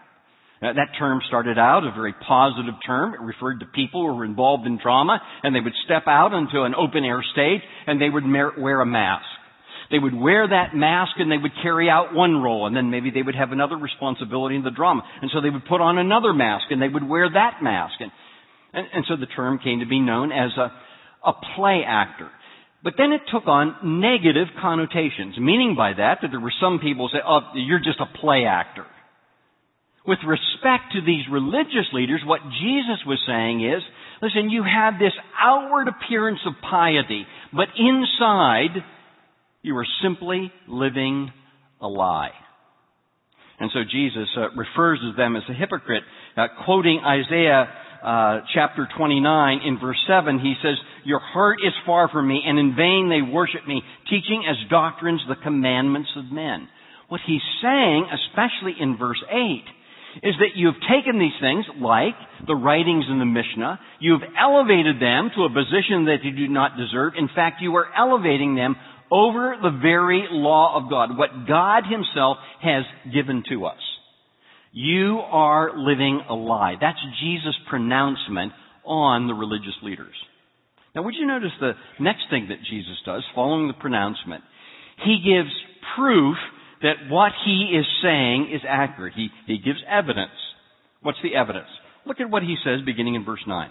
That 0.60 0.96
term 0.98 1.20
started 1.26 1.58
out 1.58 1.84
a 1.84 1.90
very 1.92 2.14
positive 2.26 2.74
term. 2.86 3.12
It 3.14 3.20
referred 3.20 3.60
to 3.60 3.66
people 3.66 4.06
who 4.06 4.14
were 4.14 4.24
involved 4.24 4.66
in 4.66 4.78
drama 4.78 5.20
and 5.42 5.54
they 5.54 5.60
would 5.60 5.74
step 5.84 6.04
out 6.06 6.32
onto 6.32 6.62
an 6.62 6.74
open 6.74 7.04
air 7.04 7.22
stage 7.32 7.60
and 7.86 8.00
they 8.00 8.08
would 8.08 8.24
wear 8.24 8.80
a 8.80 8.86
mask. 8.86 9.26
They 9.90 9.98
would 9.98 10.14
wear 10.14 10.48
that 10.48 10.74
mask 10.74 11.12
and 11.18 11.30
they 11.30 11.36
would 11.36 11.52
carry 11.62 11.90
out 11.90 12.14
one 12.14 12.42
role 12.42 12.66
and 12.66 12.76
then 12.76 12.90
maybe 12.90 13.10
they 13.10 13.22
would 13.22 13.34
have 13.34 13.52
another 13.52 13.76
responsibility 13.76 14.56
in 14.56 14.62
the 14.62 14.70
drama. 14.70 15.02
And 15.20 15.30
so 15.34 15.40
they 15.40 15.50
would 15.50 15.66
put 15.66 15.80
on 15.80 15.98
another 15.98 16.32
mask 16.32 16.66
and 16.70 16.80
they 16.80 16.88
would 16.88 17.06
wear 17.06 17.28
that 17.28 17.58
mask. 17.62 17.94
And, 18.00 18.10
and, 18.72 18.86
and 18.94 19.04
so 19.08 19.16
the 19.16 19.26
term 19.26 19.58
came 19.62 19.80
to 19.80 19.86
be 19.86 20.00
known 20.00 20.32
as 20.32 20.50
a, 20.56 20.72
a 21.28 21.32
play 21.56 21.82
actor. 21.86 22.30
But 22.84 22.94
then 22.98 23.12
it 23.12 23.22
took 23.32 23.48
on 23.48 24.00
negative 24.00 24.48
connotations, 24.60 25.36
meaning 25.38 25.74
by 25.74 25.94
that 25.94 26.18
that 26.20 26.28
there 26.30 26.40
were 26.40 26.52
some 26.60 26.78
people 26.78 27.08
who 27.08 27.16
say, 27.16 27.22
oh, 27.26 27.40
you're 27.54 27.80
just 27.80 27.98
a 27.98 28.18
play 28.20 28.44
actor. 28.44 28.84
With 30.06 30.18
respect 30.20 30.92
to 30.92 31.00
these 31.00 31.24
religious 31.32 31.88
leaders, 31.94 32.20
what 32.24 32.42
Jesus 32.60 33.00
was 33.06 33.18
saying 33.26 33.64
is, 33.64 33.82
Listen, 34.24 34.48
you 34.48 34.62
have 34.62 34.94
this 34.98 35.12
outward 35.38 35.86
appearance 35.88 36.40
of 36.46 36.54
piety, 36.62 37.26
but 37.52 37.68
inside, 37.76 38.82
you 39.60 39.76
are 39.76 39.86
simply 40.02 40.50
living 40.66 41.30
a 41.80 41.86
lie. 41.88 42.30
And 43.60 43.70
so 43.74 43.80
Jesus 43.84 44.28
uh, 44.36 44.50
refers 44.56 45.00
to 45.00 45.12
them 45.14 45.36
as 45.36 45.42
a 45.50 45.52
hypocrite, 45.52 46.04
uh, 46.38 46.46
quoting 46.64 47.00
Isaiah 47.04 47.68
uh, 48.04 48.40
chapter 48.52 48.86
29 48.96 49.60
in 49.64 49.78
verse 49.80 49.96
7. 50.06 50.38
He 50.38 50.54
says, 50.62 50.76
"Your 51.04 51.20
heart 51.20 51.58
is 51.64 51.72
far 51.86 52.08
from 52.08 52.28
me, 52.28 52.42
and 52.46 52.58
in 52.58 52.76
vain 52.76 53.08
they 53.08 53.22
worship 53.22 53.66
me, 53.66 53.82
teaching 54.10 54.44
as 54.48 54.56
doctrines 54.68 55.22
the 55.26 55.36
commandments 55.36 56.10
of 56.16 56.30
men." 56.30 56.68
What 57.08 57.20
he's 57.26 57.42
saying, 57.62 58.06
especially 58.12 58.74
in 58.78 58.96
verse 58.96 59.22
8, 59.30 59.64
is 60.22 60.34
that 60.38 60.56
you've 60.56 60.80
taken 60.88 61.18
these 61.18 61.36
things, 61.40 61.64
like 61.80 62.14
the 62.46 62.54
writings 62.54 63.06
in 63.10 63.18
the 63.18 63.24
Mishnah, 63.24 63.80
you've 64.00 64.22
elevated 64.38 65.00
them 65.00 65.30
to 65.34 65.44
a 65.44 65.50
position 65.50 66.06
that 66.06 66.22
you 66.22 66.32
do 66.32 66.48
not 66.48 66.76
deserve. 66.76 67.14
In 67.18 67.28
fact, 67.34 67.60
you 67.60 67.74
are 67.76 67.88
elevating 67.96 68.54
them 68.54 68.76
over 69.10 69.56
the 69.60 69.70
very 69.82 70.26
law 70.30 70.76
of 70.76 70.90
God, 70.90 71.16
what 71.16 71.46
God 71.46 71.84
Himself 71.88 72.38
has 72.62 72.84
given 73.12 73.42
to 73.50 73.66
us. 73.66 73.80
You 74.76 75.20
are 75.20 75.70
living 75.78 76.20
a 76.28 76.34
lie. 76.34 76.74
That's 76.80 76.98
Jesus' 77.22 77.54
pronouncement 77.70 78.52
on 78.84 79.28
the 79.28 79.34
religious 79.34 79.76
leaders. 79.84 80.14
Now, 80.96 81.02
would 81.04 81.14
you 81.14 81.28
notice 81.28 81.52
the 81.60 81.74
next 82.00 82.24
thing 82.28 82.48
that 82.48 82.58
Jesus 82.68 82.98
does 83.06 83.22
following 83.36 83.68
the 83.68 83.74
pronouncement? 83.74 84.42
He 85.04 85.22
gives 85.24 85.54
proof 85.96 86.34
that 86.82 87.08
what 87.08 87.30
he 87.46 87.70
is 87.78 87.86
saying 88.02 88.50
is 88.52 88.62
accurate. 88.68 89.14
He, 89.14 89.28
he 89.46 89.58
gives 89.58 89.78
evidence. 89.88 90.34
What's 91.02 91.22
the 91.22 91.36
evidence? 91.36 91.68
Look 92.04 92.20
at 92.20 92.28
what 92.28 92.42
he 92.42 92.56
says 92.64 92.84
beginning 92.84 93.14
in 93.14 93.24
verse 93.24 93.44
9. 93.46 93.70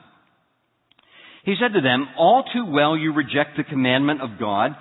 He 1.43 1.55
said 1.59 1.73
to 1.73 1.81
them, 1.81 2.07
All 2.17 2.45
too 2.53 2.65
well 2.65 2.95
you 2.95 3.13
reject 3.13 3.57
the 3.57 3.65
commandment 3.65 4.21
of 4.21 4.39
God 4.39 4.71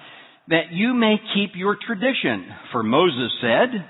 that 0.48 0.70
you 0.70 0.94
may 0.94 1.16
keep 1.34 1.56
your 1.56 1.76
tradition. 1.84 2.46
For 2.70 2.84
Moses 2.84 3.32
said, 3.40 3.88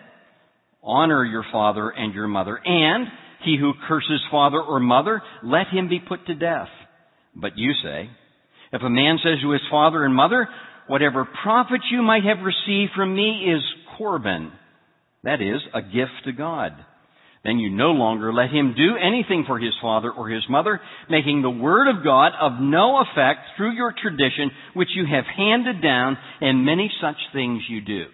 Honor 0.83 1.25
your 1.25 1.45
father 1.53 1.91
and 1.91 2.15
your 2.15 2.29
mother, 2.29 2.61
and 2.65 3.07
he 3.45 3.57
who 3.59 3.73
curses 3.89 4.21
father 4.31 4.61
or 4.61 4.81
mother, 4.81 5.23
let 5.43 5.69
him 5.69 5.89
be 5.89 6.01
put 6.01 6.27
to 6.27 6.35
death. 6.35 6.69
But 7.35 7.57
you 7.57 7.73
say, 7.83 8.11
If 8.73 8.83
a 8.83 8.91
man 8.91 9.19
says 9.23 9.41
to 9.43 9.51
his 9.51 9.63
father 9.71 10.05
and 10.05 10.15
mother, 10.15 10.49
Whatever 10.89 11.29
profit 11.43 11.81
you 11.91 12.03
might 12.03 12.25
have 12.25 12.45
received 12.45 12.93
from 12.95 13.15
me 13.15 13.53
is 13.55 13.63
Corban, 13.97 14.53
that 15.23 15.41
is, 15.41 15.61
a 15.75 15.81
gift 15.81 16.25
to 16.25 16.33
God. 16.33 16.73
Then 17.45 17.59
you 17.59 17.71
no 17.71 17.91
longer 17.93 18.33
let 18.33 18.51
him 18.51 18.75
do 18.77 18.97
anything 18.97 19.45
for 19.47 19.59
his 19.59 19.73
father 19.81 20.11
or 20.11 20.29
his 20.29 20.43
mother, 20.49 20.81
making 21.09 21.43
the 21.43 21.51
word 21.51 21.89
of 21.89 22.05
God 22.05 22.33
of 22.41 22.61
no 22.61 22.99
effect 22.99 23.41
through 23.57 23.75
your 23.75 23.93
tradition, 23.93 24.51
which 24.75 24.91
you 24.95 25.05
have 25.07 25.25
handed 25.25 25.83
down, 25.83 26.17
and 26.41 26.65
many 26.65 26.91
such 27.01 27.17
things 27.33 27.63
you 27.69 27.81
do. 27.81 28.05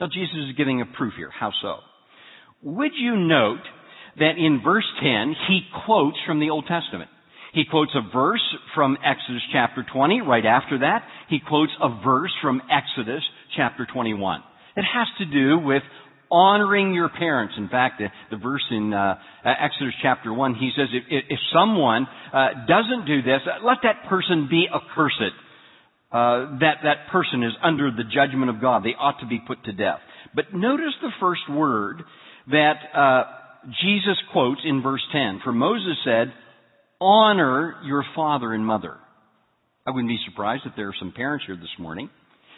Now 0.00 0.08
Jesus 0.08 0.36
is 0.50 0.56
giving 0.56 0.82
a 0.82 0.86
proof 0.86 1.14
here. 1.16 1.30
How 1.30 1.52
so? 1.62 1.76
Would 2.62 2.92
you 2.98 3.16
note 3.16 3.62
that 4.18 4.32
in 4.36 4.60
verse 4.62 4.86
10, 5.02 5.34
he 5.48 5.60
quotes 5.84 6.16
from 6.26 6.40
the 6.40 6.50
Old 6.50 6.66
Testament? 6.66 7.10
He 7.54 7.64
quotes 7.70 7.92
a 7.94 8.12
verse 8.12 8.44
from 8.74 8.98
Exodus 9.02 9.42
chapter 9.52 9.86
20. 9.90 10.20
Right 10.20 10.44
after 10.44 10.80
that, 10.80 11.04
he 11.30 11.38
quotes 11.40 11.72
a 11.80 11.88
verse 12.04 12.32
from 12.42 12.60
Exodus 12.70 13.22
chapter 13.56 13.86
21. 13.90 14.42
It 14.76 14.82
has 14.82 15.06
to 15.18 15.24
do 15.24 15.58
with 15.64 15.82
honoring 16.30 16.92
your 16.92 17.08
parents. 17.08 17.54
In 17.56 17.68
fact, 17.70 17.98
the, 17.98 18.08
the 18.30 18.36
verse 18.36 18.64
in 18.70 18.92
uh, 18.92 19.14
Exodus 19.44 19.94
chapter 20.02 20.34
1, 20.34 20.54
he 20.56 20.72
says, 20.76 20.88
if, 20.92 21.24
if 21.30 21.38
someone 21.54 22.06
uh, 22.34 22.48
doesn't 22.68 23.06
do 23.06 23.22
this, 23.22 23.40
let 23.64 23.78
that 23.84 24.08
person 24.10 24.48
be 24.50 24.66
accursed. 24.68 25.32
Uh, 26.12 26.58
that 26.60 26.78
that 26.84 27.10
person 27.10 27.42
is 27.42 27.52
under 27.62 27.90
the 27.90 28.04
judgment 28.04 28.48
of 28.48 28.60
God. 28.60 28.84
They 28.84 28.94
ought 28.98 29.20
to 29.20 29.26
be 29.26 29.40
put 29.44 29.64
to 29.64 29.72
death. 29.72 29.98
But 30.34 30.54
notice 30.54 30.94
the 31.02 31.10
first 31.18 31.42
word 31.50 32.02
that 32.48 32.74
uh, 32.94 33.24
Jesus 33.82 34.16
quotes 34.32 34.60
in 34.64 34.82
verse 34.82 35.02
10. 35.12 35.40
For 35.42 35.52
Moses 35.52 35.96
said, 36.04 36.32
honor 37.00 37.76
your 37.84 38.04
father 38.14 38.52
and 38.52 38.64
mother. 38.64 38.96
I 39.86 39.90
wouldn't 39.90 40.08
be 40.08 40.18
surprised 40.28 40.62
if 40.64 40.72
there 40.76 40.88
are 40.88 40.94
some 40.98 41.12
parents 41.12 41.44
here 41.46 41.56
this 41.56 41.68
morning 41.78 42.10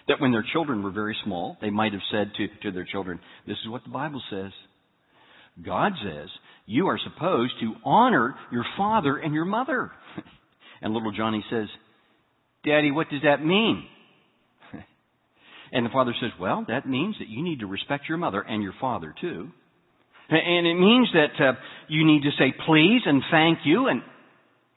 that 0.09 0.21
when 0.21 0.33
their 0.33 0.45
children 0.53 0.83
were 0.83 0.91
very 0.91 1.17
small, 1.25 1.57
they 1.61 1.71
might 1.71 1.93
have 1.93 2.03
said 2.11 2.33
to, 2.37 2.49
to 2.63 2.73
their 2.73 2.87
children, 2.91 3.21
This 3.47 3.59
is 3.65 3.71
what 3.71 3.85
the 3.85 3.91
Bible 3.91 4.23
says. 4.31 4.53
God 5.65 5.93
says 6.03 6.29
you 6.67 6.87
are 6.87 6.99
supposed 7.03 7.55
to 7.61 7.75
honor 7.85 8.35
your 8.53 8.65
father 8.77 9.17
and 9.17 9.35
your 9.35 9.45
mother. 9.45 9.91
and 10.83 10.95
little 10.95 11.13
Johnny 11.13 11.45
says, 11.51 11.67
Daddy, 12.69 12.91
what 12.91 13.09
does 13.09 13.23
that 13.23 13.45
mean? 13.45 13.87
and 15.73 15.87
the 15.87 15.91
father 15.91 16.15
says, 16.21 16.31
Well, 16.39 16.65
that 16.69 16.87
means 16.87 17.17
that 17.19 17.29
you 17.29 17.43
need 17.43 17.61
to 17.61 17.67
respect 17.67 18.05
your 18.09 18.19
mother 18.19 18.43
and 18.43 18.63
your 18.63 18.75
father 18.81 19.15
too. 19.21 19.49
And 20.31 20.67
it 20.67 20.75
means 20.75 21.09
that 21.15 21.43
uh, 21.43 21.53
you 21.89 22.05
need 22.05 22.23
to 22.23 22.31
say 22.39 22.53
please 22.67 23.01
and 23.07 23.23
thank 23.31 23.61
you 23.65 23.89
and 23.89 24.03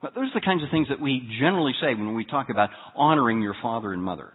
those 0.01 0.31
are 0.33 0.39
the 0.39 0.45
kinds 0.45 0.63
of 0.63 0.69
things 0.71 0.87
that 0.89 0.99
we 0.99 1.21
generally 1.39 1.73
say 1.79 1.93
when 1.93 2.15
we 2.15 2.25
talk 2.25 2.49
about 2.49 2.69
honoring 2.95 3.41
your 3.41 3.55
father 3.61 3.93
and 3.93 4.01
mother. 4.01 4.33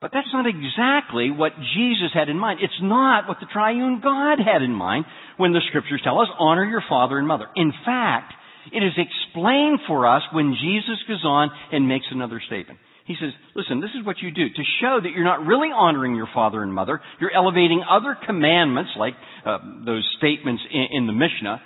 But 0.00 0.10
that's 0.12 0.32
not 0.32 0.46
exactly 0.46 1.30
what 1.30 1.52
Jesus 1.74 2.10
had 2.14 2.28
in 2.28 2.38
mind. 2.38 2.60
It's 2.62 2.80
not 2.82 3.28
what 3.28 3.38
the 3.40 3.46
triune 3.52 4.00
God 4.02 4.38
had 4.38 4.62
in 4.62 4.72
mind 4.72 5.04
when 5.36 5.52
the 5.52 5.60
scriptures 5.68 6.00
tell 6.02 6.20
us, 6.20 6.28
honor 6.38 6.64
your 6.64 6.82
father 6.88 7.18
and 7.18 7.26
mother. 7.26 7.46
In 7.54 7.72
fact, 7.84 8.32
it 8.72 8.82
is 8.82 8.92
explained 8.96 9.80
for 9.86 10.06
us 10.06 10.22
when 10.32 10.56
Jesus 10.60 10.96
goes 11.06 11.24
on 11.24 11.50
and 11.72 11.88
makes 11.88 12.06
another 12.10 12.40
statement. 12.46 12.78
He 13.06 13.16
says, 13.18 13.32
listen, 13.56 13.80
this 13.80 13.90
is 13.98 14.04
what 14.04 14.20
you 14.20 14.30
do. 14.30 14.50
To 14.50 14.62
show 14.82 15.00
that 15.02 15.10
you're 15.14 15.24
not 15.24 15.46
really 15.46 15.70
honoring 15.74 16.14
your 16.14 16.28
father 16.34 16.62
and 16.62 16.72
mother, 16.74 17.00
you're 17.20 17.32
elevating 17.34 17.82
other 17.88 18.14
commandments, 18.26 18.90
like 18.98 19.14
uh, 19.46 19.58
those 19.86 20.04
statements 20.18 20.62
in, 20.70 20.86
in 20.92 21.06
the 21.06 21.14
Mishnah. 21.14 21.62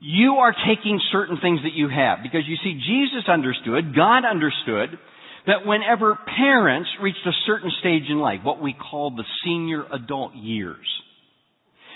You 0.00 0.42
are 0.42 0.52
taking 0.66 1.00
certain 1.12 1.38
things 1.40 1.60
that 1.62 1.74
you 1.74 1.88
have. 1.88 2.18
Because 2.24 2.42
you 2.48 2.56
see, 2.64 2.74
Jesus 2.74 3.28
understood, 3.28 3.94
God 3.94 4.24
understood, 4.24 4.98
that 5.46 5.64
whenever 5.64 6.18
parents 6.36 6.90
reached 7.00 7.24
a 7.24 7.32
certain 7.46 7.70
stage 7.78 8.10
in 8.10 8.18
life, 8.18 8.40
what 8.42 8.60
we 8.60 8.74
call 8.74 9.10
the 9.10 9.24
senior 9.44 9.84
adult 9.92 10.34
years, 10.34 10.86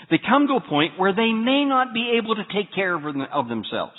they 0.09 0.17
come 0.17 0.47
to 0.47 0.53
a 0.53 0.69
point 0.69 0.97
where 0.97 1.13
they 1.13 1.33
may 1.33 1.65
not 1.65 1.93
be 1.93 2.17
able 2.17 2.35
to 2.35 2.43
take 2.55 2.73
care 2.73 2.95
of 2.95 3.49
themselves. 3.49 3.97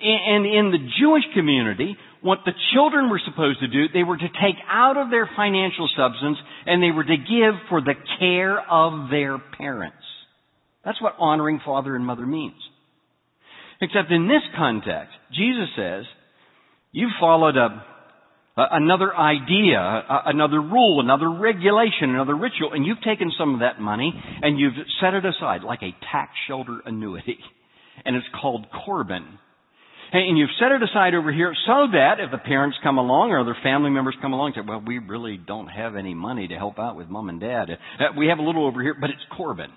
And 0.00 0.46
in 0.46 0.70
the 0.70 0.78
Jewish 1.00 1.24
community, 1.34 1.96
what 2.22 2.38
the 2.44 2.52
children 2.72 3.10
were 3.10 3.20
supposed 3.24 3.60
to 3.60 3.68
do, 3.68 3.88
they 3.92 4.04
were 4.04 4.16
to 4.16 4.28
take 4.28 4.56
out 4.70 4.96
of 4.96 5.10
their 5.10 5.28
financial 5.36 5.88
substance 5.96 6.38
and 6.66 6.82
they 6.82 6.90
were 6.90 7.04
to 7.04 7.16
give 7.16 7.54
for 7.68 7.80
the 7.80 7.94
care 8.18 8.60
of 8.60 9.10
their 9.10 9.38
parents. 9.38 9.96
That's 10.84 11.00
what 11.00 11.14
honoring 11.18 11.60
father 11.64 11.94
and 11.94 12.06
mother 12.06 12.26
means. 12.26 12.60
Except 13.80 14.10
in 14.10 14.28
this 14.28 14.42
context, 14.56 15.14
Jesus 15.32 15.68
says, 15.76 16.04
you've 16.92 17.10
followed 17.20 17.56
a 17.56 17.84
uh, 18.54 18.66
another 18.72 19.16
idea, 19.16 19.78
uh, 19.78 20.22
another 20.26 20.60
rule, 20.60 21.00
another 21.00 21.30
regulation, 21.30 22.10
another 22.10 22.36
ritual, 22.36 22.74
and 22.74 22.84
you've 22.84 23.00
taken 23.00 23.32
some 23.38 23.54
of 23.54 23.60
that 23.60 23.80
money 23.80 24.12
and 24.42 24.60
you've 24.60 24.74
set 25.00 25.14
it 25.14 25.24
aside 25.24 25.62
like 25.62 25.80
a 25.82 25.96
tax 26.12 26.32
shelter 26.46 26.80
annuity. 26.84 27.38
And 28.04 28.14
it's 28.14 28.26
called 28.38 28.66
Corban. 28.84 29.38
And 30.12 30.36
you've 30.36 30.50
set 30.58 30.72
it 30.72 30.82
aside 30.82 31.14
over 31.14 31.32
here 31.32 31.54
so 31.66 31.86
that 31.92 32.20
if 32.20 32.30
the 32.30 32.38
parents 32.38 32.76
come 32.82 32.98
along 32.98 33.30
or 33.30 33.40
other 33.40 33.56
family 33.62 33.88
members 33.88 34.14
come 34.20 34.34
along 34.34 34.52
and 34.54 34.56
say, 34.56 34.68
well, 34.68 34.82
we 34.86 34.98
really 34.98 35.38
don't 35.38 35.68
have 35.68 35.96
any 35.96 36.12
money 36.12 36.48
to 36.48 36.54
help 36.54 36.78
out 36.78 36.96
with 36.96 37.08
mom 37.08 37.30
and 37.30 37.40
dad. 37.40 37.70
Uh, 37.70 38.04
we 38.16 38.26
have 38.26 38.38
a 38.38 38.42
little 38.42 38.66
over 38.66 38.82
here, 38.82 38.94
but 39.00 39.08
it's 39.08 39.24
Corban. 39.34 39.70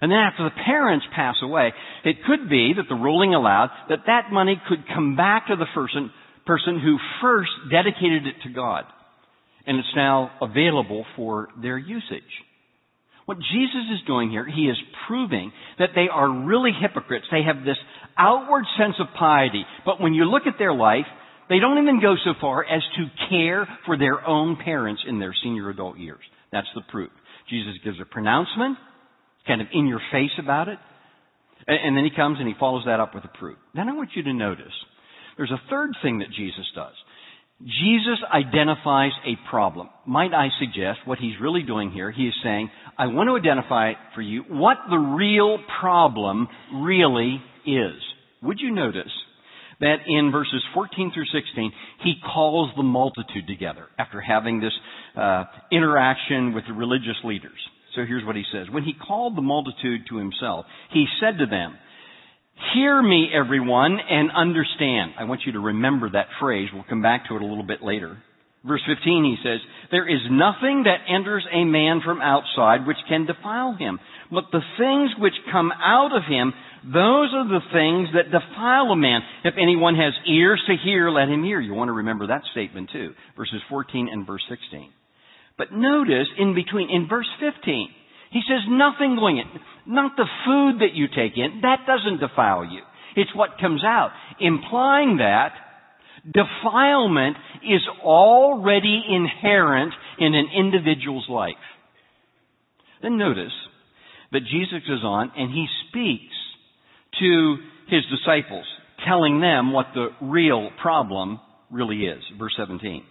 And 0.00 0.12
then 0.12 0.18
after 0.18 0.44
the 0.44 0.62
parents 0.64 1.06
pass 1.16 1.36
away, 1.42 1.72
it 2.04 2.16
could 2.26 2.50
be 2.50 2.74
that 2.76 2.84
the 2.88 2.94
ruling 2.94 3.34
allowed 3.34 3.70
that 3.88 4.00
that 4.06 4.30
money 4.30 4.60
could 4.68 4.84
come 4.94 5.16
back 5.16 5.48
to 5.48 5.56
the 5.56 5.66
person 5.74 6.10
person 6.46 6.80
who 6.80 6.96
first 7.20 7.50
dedicated 7.70 8.26
it 8.26 8.42
to 8.42 8.48
God. 8.48 8.84
And 9.66 9.78
it's 9.78 9.94
now 9.94 10.30
available 10.40 11.04
for 11.14 11.48
their 11.60 11.76
usage. 11.76 12.22
What 13.28 13.36
Jesus 13.52 13.84
is 13.92 14.06
doing 14.06 14.30
here, 14.30 14.46
he 14.46 14.62
is 14.62 14.76
proving 15.06 15.52
that 15.78 15.90
they 15.94 16.06
are 16.10 16.46
really 16.46 16.70
hypocrites. 16.72 17.26
They 17.30 17.42
have 17.42 17.62
this 17.62 17.76
outward 18.16 18.64
sense 18.78 18.94
of 18.98 19.08
piety, 19.18 19.66
but 19.84 20.00
when 20.00 20.14
you 20.14 20.24
look 20.24 20.44
at 20.46 20.54
their 20.58 20.72
life, 20.72 21.04
they 21.50 21.58
don't 21.58 21.76
even 21.76 22.00
go 22.00 22.14
so 22.24 22.32
far 22.40 22.64
as 22.64 22.80
to 22.96 23.28
care 23.28 23.68
for 23.84 23.98
their 23.98 24.26
own 24.26 24.56
parents 24.56 25.02
in 25.06 25.18
their 25.18 25.34
senior 25.42 25.68
adult 25.68 25.98
years. 25.98 26.22
That's 26.52 26.68
the 26.74 26.80
proof. 26.90 27.10
Jesus 27.50 27.74
gives 27.84 28.00
a 28.00 28.06
pronouncement, 28.06 28.78
kind 29.46 29.60
of 29.60 29.66
in 29.74 29.86
your 29.86 30.00
face 30.10 30.32
about 30.42 30.68
it, 30.68 30.78
and 31.66 31.94
then 31.94 32.04
he 32.04 32.10
comes 32.16 32.38
and 32.38 32.48
he 32.48 32.54
follows 32.58 32.84
that 32.86 32.98
up 32.98 33.14
with 33.14 33.24
a 33.24 33.38
proof. 33.38 33.58
Then 33.74 33.90
I 33.90 33.92
want 33.92 34.08
you 34.14 34.22
to 34.22 34.32
notice 34.32 34.72
there's 35.36 35.50
a 35.50 35.60
third 35.68 35.90
thing 36.02 36.20
that 36.20 36.28
Jesus 36.34 36.64
does. 36.74 36.94
Jesus 37.60 38.20
identifies 38.32 39.10
a 39.26 39.34
problem. 39.50 39.88
Might 40.06 40.32
I 40.32 40.48
suggest 40.60 41.00
what 41.06 41.18
he's 41.18 41.40
really 41.40 41.62
doing 41.62 41.90
here? 41.90 42.12
He 42.12 42.28
is 42.28 42.34
saying, 42.42 42.70
I 42.96 43.06
want 43.08 43.28
to 43.28 43.36
identify 43.36 43.94
for 44.14 44.22
you 44.22 44.44
what 44.48 44.76
the 44.88 44.96
real 44.96 45.58
problem 45.80 46.46
really 46.72 47.42
is. 47.66 48.00
Would 48.42 48.60
you 48.60 48.70
notice 48.70 49.10
that 49.80 49.96
in 50.06 50.30
verses 50.30 50.62
14 50.72 51.12
through 51.12 51.26
16, 51.26 51.72
he 52.04 52.14
calls 52.32 52.70
the 52.76 52.82
multitude 52.84 53.46
together 53.48 53.86
after 53.98 54.20
having 54.20 54.60
this 54.60 54.72
uh, 55.16 55.44
interaction 55.72 56.54
with 56.54 56.64
the 56.66 56.72
religious 56.72 57.16
leaders. 57.24 57.58
So 57.94 58.02
here's 58.06 58.24
what 58.24 58.36
he 58.36 58.44
says. 58.52 58.66
When 58.70 58.84
he 58.84 58.92
called 58.94 59.36
the 59.36 59.42
multitude 59.42 60.02
to 60.10 60.16
himself, 60.16 60.66
he 60.92 61.06
said 61.20 61.38
to 61.38 61.46
them, 61.46 61.76
Hear 62.74 63.00
me, 63.00 63.28
everyone, 63.32 63.98
and 63.98 64.30
understand. 64.32 65.12
I 65.18 65.24
want 65.24 65.42
you 65.46 65.52
to 65.52 65.60
remember 65.60 66.10
that 66.10 66.26
phrase. 66.40 66.68
We'll 66.72 66.84
come 66.88 67.02
back 67.02 67.28
to 67.28 67.36
it 67.36 67.42
a 67.42 67.46
little 67.46 67.66
bit 67.66 67.82
later. 67.82 68.18
Verse 68.64 68.82
15, 68.86 69.24
he 69.24 69.36
says, 69.42 69.60
There 69.90 70.08
is 70.08 70.20
nothing 70.30 70.84
that 70.84 71.06
enters 71.08 71.46
a 71.52 71.64
man 71.64 72.00
from 72.04 72.20
outside 72.20 72.86
which 72.86 72.96
can 73.08 73.24
defile 73.26 73.76
him, 73.78 74.00
but 74.30 74.50
the 74.50 74.60
things 74.76 75.10
which 75.18 75.34
come 75.52 75.70
out 75.72 76.14
of 76.14 76.24
him, 76.28 76.52
those 76.84 77.30
are 77.32 77.46
the 77.46 77.64
things 77.72 78.08
that 78.14 78.34
defile 78.34 78.90
a 78.90 78.96
man. 78.96 79.20
If 79.44 79.54
anyone 79.56 79.94
has 79.94 80.12
ears 80.26 80.60
to 80.66 80.74
hear, 80.84 81.08
let 81.08 81.28
him 81.28 81.44
hear. 81.44 81.60
You 81.60 81.74
want 81.74 81.88
to 81.88 82.02
remember 82.02 82.26
that 82.26 82.42
statement 82.50 82.90
too. 82.92 83.14
Verses 83.36 83.62
14 83.70 84.08
and 84.10 84.26
verse 84.26 84.42
16. 84.48 84.90
But 85.56 85.72
notice 85.72 86.28
in 86.38 86.54
between, 86.54 86.90
in 86.90 87.08
verse 87.08 87.28
15, 87.40 87.88
he 88.30 88.40
says 88.46 88.60
nothing 88.68 89.16
going 89.16 89.38
in. 89.38 89.44
Not 89.86 90.12
the 90.16 90.26
food 90.44 90.80
that 90.80 90.94
you 90.94 91.06
take 91.08 91.36
in. 91.36 91.60
That 91.62 91.86
doesn't 91.86 92.20
defile 92.20 92.64
you. 92.64 92.82
It's 93.16 93.34
what 93.34 93.58
comes 93.60 93.82
out. 93.84 94.10
Implying 94.38 95.18
that 95.18 95.52
defilement 96.24 97.36
is 97.64 97.80
already 98.02 99.02
inherent 99.08 99.94
in 100.18 100.34
an 100.34 100.48
individual's 100.56 101.26
life. 101.28 101.54
Then 103.02 103.18
notice 103.18 103.52
that 104.32 104.40
Jesus 104.40 104.86
goes 104.86 105.02
on 105.02 105.32
and 105.36 105.50
he 105.50 105.66
speaks 105.88 106.34
to 107.20 107.56
his 107.88 108.02
disciples, 108.10 108.66
telling 109.06 109.40
them 109.40 109.72
what 109.72 109.86
the 109.94 110.08
real 110.20 110.70
problem 110.82 111.40
really 111.70 112.04
is. 112.04 112.22
Verse 112.38 112.54
17. 112.58 113.04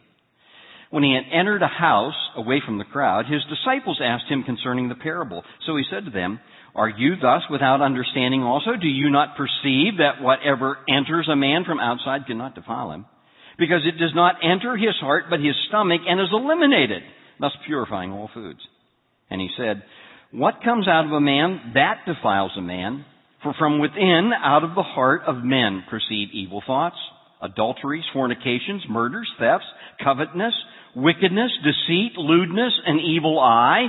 When 0.90 1.04
he 1.04 1.14
had 1.14 1.38
entered 1.38 1.62
a 1.62 1.68
house 1.68 2.16
away 2.36 2.62
from 2.66 2.78
the 2.78 2.86
crowd, 2.86 3.26
his 3.26 3.42
disciples 3.50 4.00
asked 4.04 4.32
him 4.32 4.44
concerning 4.44 4.88
the 4.88 4.96
parable. 4.96 5.44
So 5.66 5.76
he 5.76 5.84
said 5.90 6.06
to 6.06 6.12
them, 6.12 6.40
Are 6.76 6.88
you 6.90 7.16
thus 7.22 7.42
without 7.52 7.82
understanding 7.82 8.44
also? 8.44 8.72
Do 8.80 8.88
you 8.88 9.10
not 9.10 9.36
perceive 9.36 9.98
that 9.98 10.22
whatever 10.22 10.78
enters 10.88 11.28
a 11.30 11.36
man 11.36 11.66
from 11.66 11.80
outside 11.80 12.26
cannot 12.26 12.56
defile 12.56 12.92
him? 12.92 13.06
Because 13.60 13.82
it 13.86 14.00
does 14.00 14.14
not 14.16 14.36
enter 14.44 14.78
his 14.78 14.96
heart, 15.02 15.26
but 15.30 15.40
his 15.40 15.56
stomach, 15.68 16.02
and 16.08 16.22
is 16.22 16.30
eliminated, 16.32 17.02
thus 17.40 17.52
purifying 17.66 18.12
all 18.12 18.30
foods. 18.34 18.60
And 19.30 19.42
he 19.42 19.50
said, 19.58 19.84
What 20.32 20.64
comes 20.64 20.88
out 20.88 21.06
of 21.06 21.12
a 21.12 21.20
man, 21.20 21.74
that 21.74 22.06
defiles 22.06 22.52
a 22.58 22.62
man. 22.62 23.04
For 23.44 23.54
from 23.60 23.80
within, 23.80 24.32
out 24.34 24.64
of 24.64 24.74
the 24.76 24.84
heart 24.84 25.22
of 25.28 25.44
men 25.44 25.84
proceed 25.90 26.30
evil 26.34 26.64
thoughts, 26.66 26.96
adulteries, 27.42 28.04
fornications, 28.14 28.84
murders, 28.90 29.30
thefts, 29.38 29.66
covetousness, 30.04 30.54
wickedness, 30.98 31.52
deceit, 31.64 32.18
lewdness, 32.18 32.74
an 32.86 33.00
evil 33.00 33.40
eye, 33.40 33.88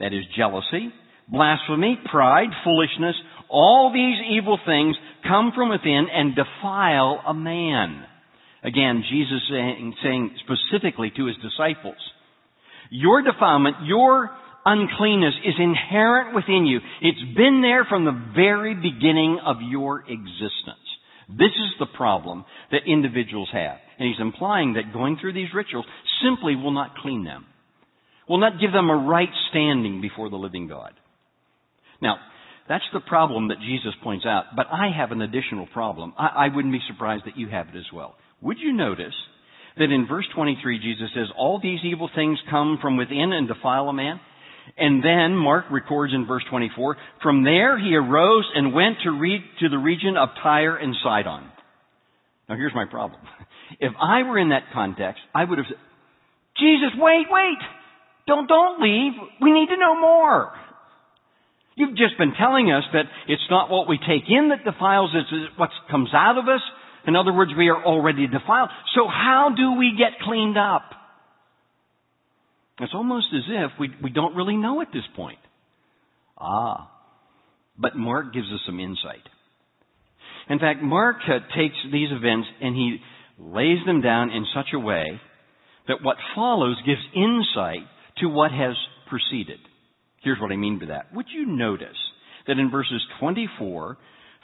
that 0.00 0.14
is 0.14 0.24
jealousy, 0.36 0.90
blasphemy, 1.30 1.98
pride, 2.10 2.48
foolishness, 2.64 3.14
all 3.50 3.92
these 3.92 4.16
evil 4.30 4.58
things 4.64 4.96
come 5.26 5.52
from 5.54 5.68
within 5.68 6.06
and 6.12 6.34
defile 6.34 7.20
a 7.26 7.34
man. 7.34 8.04
Again, 8.62 9.04
Jesus 9.10 9.42
saying, 9.50 9.94
saying 10.02 10.30
specifically 10.44 11.12
to 11.16 11.26
his 11.26 11.36
disciples, 11.36 11.96
your 12.90 13.22
defilement, 13.22 13.76
your 13.84 14.30
uncleanness 14.64 15.34
is 15.44 15.54
inherent 15.58 16.34
within 16.34 16.64
you. 16.64 16.80
It's 17.02 17.36
been 17.36 17.60
there 17.62 17.84
from 17.84 18.04
the 18.04 18.32
very 18.34 18.74
beginning 18.74 19.40
of 19.44 19.56
your 19.60 20.00
existence. 20.00 20.86
This 21.28 21.52
is 21.52 21.74
the 21.78 21.86
problem 21.96 22.44
that 22.70 22.86
individuals 22.86 23.48
have. 23.52 23.78
And 23.98 24.08
he's 24.08 24.20
implying 24.20 24.74
that 24.74 24.92
going 24.92 25.18
through 25.20 25.32
these 25.32 25.52
rituals 25.54 25.86
simply 26.22 26.54
will 26.54 26.70
not 26.70 26.96
clean 26.96 27.24
them, 27.24 27.46
will 28.28 28.38
not 28.38 28.60
give 28.60 28.72
them 28.72 28.90
a 28.90 28.96
right 28.96 29.28
standing 29.50 30.00
before 30.00 30.30
the 30.30 30.36
living 30.36 30.68
God. 30.68 30.92
Now, 32.00 32.16
that's 32.68 32.84
the 32.92 33.00
problem 33.00 33.48
that 33.48 33.60
Jesus 33.60 33.94
points 34.02 34.26
out, 34.26 34.44
but 34.54 34.66
I 34.70 34.90
have 34.96 35.10
an 35.10 35.22
additional 35.22 35.66
problem. 35.72 36.12
I, 36.18 36.46
I 36.46 36.54
wouldn't 36.54 36.72
be 36.72 36.80
surprised 36.86 37.24
that 37.26 37.36
you 37.36 37.48
have 37.48 37.68
it 37.68 37.76
as 37.76 37.90
well. 37.92 38.14
Would 38.42 38.58
you 38.60 38.72
notice 38.72 39.14
that 39.78 39.90
in 39.90 40.06
verse 40.06 40.26
23 40.34 40.78
Jesus 40.78 41.10
says, 41.14 41.26
all 41.36 41.58
these 41.60 41.80
evil 41.84 42.10
things 42.14 42.38
come 42.50 42.78
from 42.80 42.96
within 42.96 43.32
and 43.32 43.48
defile 43.48 43.88
a 43.88 43.92
man? 43.92 44.20
And 44.76 45.02
then 45.02 45.34
Mark 45.34 45.64
records 45.70 46.12
in 46.12 46.26
verse 46.26 46.44
24, 46.50 46.96
from 47.22 47.42
there 47.42 47.78
he 47.78 47.94
arose 47.94 48.44
and 48.54 48.74
went 48.74 48.98
to, 49.04 49.10
read, 49.10 49.40
to 49.60 49.68
the 49.70 49.78
region 49.78 50.16
of 50.18 50.28
Tyre 50.42 50.76
and 50.76 50.94
Sidon. 51.02 51.50
Now 52.48 52.56
here's 52.56 52.74
my 52.74 52.84
problem. 52.84 53.20
If 53.80 53.92
I 54.00 54.22
were 54.22 54.38
in 54.38 54.50
that 54.50 54.64
context, 54.72 55.20
I 55.34 55.44
would 55.44 55.58
have 55.58 55.66
said, 55.68 55.78
Jesus, 56.58 56.90
wait, 56.98 57.26
wait! 57.30 57.58
Don't, 58.26 58.46
don't 58.46 58.82
leave. 58.82 59.12
We 59.40 59.52
need 59.52 59.68
to 59.68 59.76
know 59.76 59.98
more. 59.98 60.52
You've 61.76 61.96
just 61.96 62.18
been 62.18 62.34
telling 62.38 62.70
us 62.72 62.82
that 62.92 63.04
it's 63.28 63.46
not 63.50 63.70
what 63.70 63.88
we 63.88 63.98
take 63.98 64.28
in 64.28 64.50
that 64.50 64.64
defiles 64.64 65.14
it's 65.14 65.58
what 65.58 65.70
comes 65.90 66.10
out 66.12 66.36
of 66.36 66.44
us. 66.48 66.60
In 67.06 67.14
other 67.14 67.32
words, 67.32 67.52
we 67.56 67.68
are 67.68 67.82
already 67.82 68.26
defiled. 68.26 68.70
So 68.94 69.06
how 69.06 69.50
do 69.56 69.78
we 69.78 69.94
get 69.96 70.18
cleaned 70.22 70.58
up? 70.58 70.82
It's 72.80 72.92
almost 72.94 73.26
as 73.34 73.44
if 73.48 73.70
we, 73.78 73.90
we 74.02 74.10
don't 74.10 74.34
really 74.34 74.56
know 74.56 74.80
at 74.82 74.88
this 74.92 75.04
point. 75.16 75.38
Ah. 76.36 76.90
But 77.78 77.96
Mark 77.96 78.32
gives 78.34 78.46
us 78.48 78.60
some 78.66 78.80
insight. 78.80 79.22
In 80.50 80.58
fact, 80.58 80.82
Mark 80.82 81.16
uh, 81.28 81.38
takes 81.56 81.76
these 81.92 82.08
events 82.10 82.48
and 82.60 82.74
he 82.74 82.98
lays 83.38 83.78
them 83.86 84.00
down 84.00 84.30
in 84.30 84.44
such 84.54 84.68
a 84.74 84.78
way 84.78 85.20
that 85.86 86.02
what 86.02 86.16
follows 86.34 86.76
gives 86.84 87.00
insight 87.14 87.86
to 88.18 88.26
what 88.28 88.50
has 88.50 88.74
preceded. 89.08 89.58
Here's 90.22 90.40
what 90.40 90.52
I 90.52 90.56
mean 90.56 90.78
by 90.78 90.86
that. 90.86 91.14
Would 91.14 91.26
you 91.32 91.46
notice 91.46 91.96
that 92.46 92.58
in 92.58 92.70
verses 92.70 93.00
24 93.20 93.96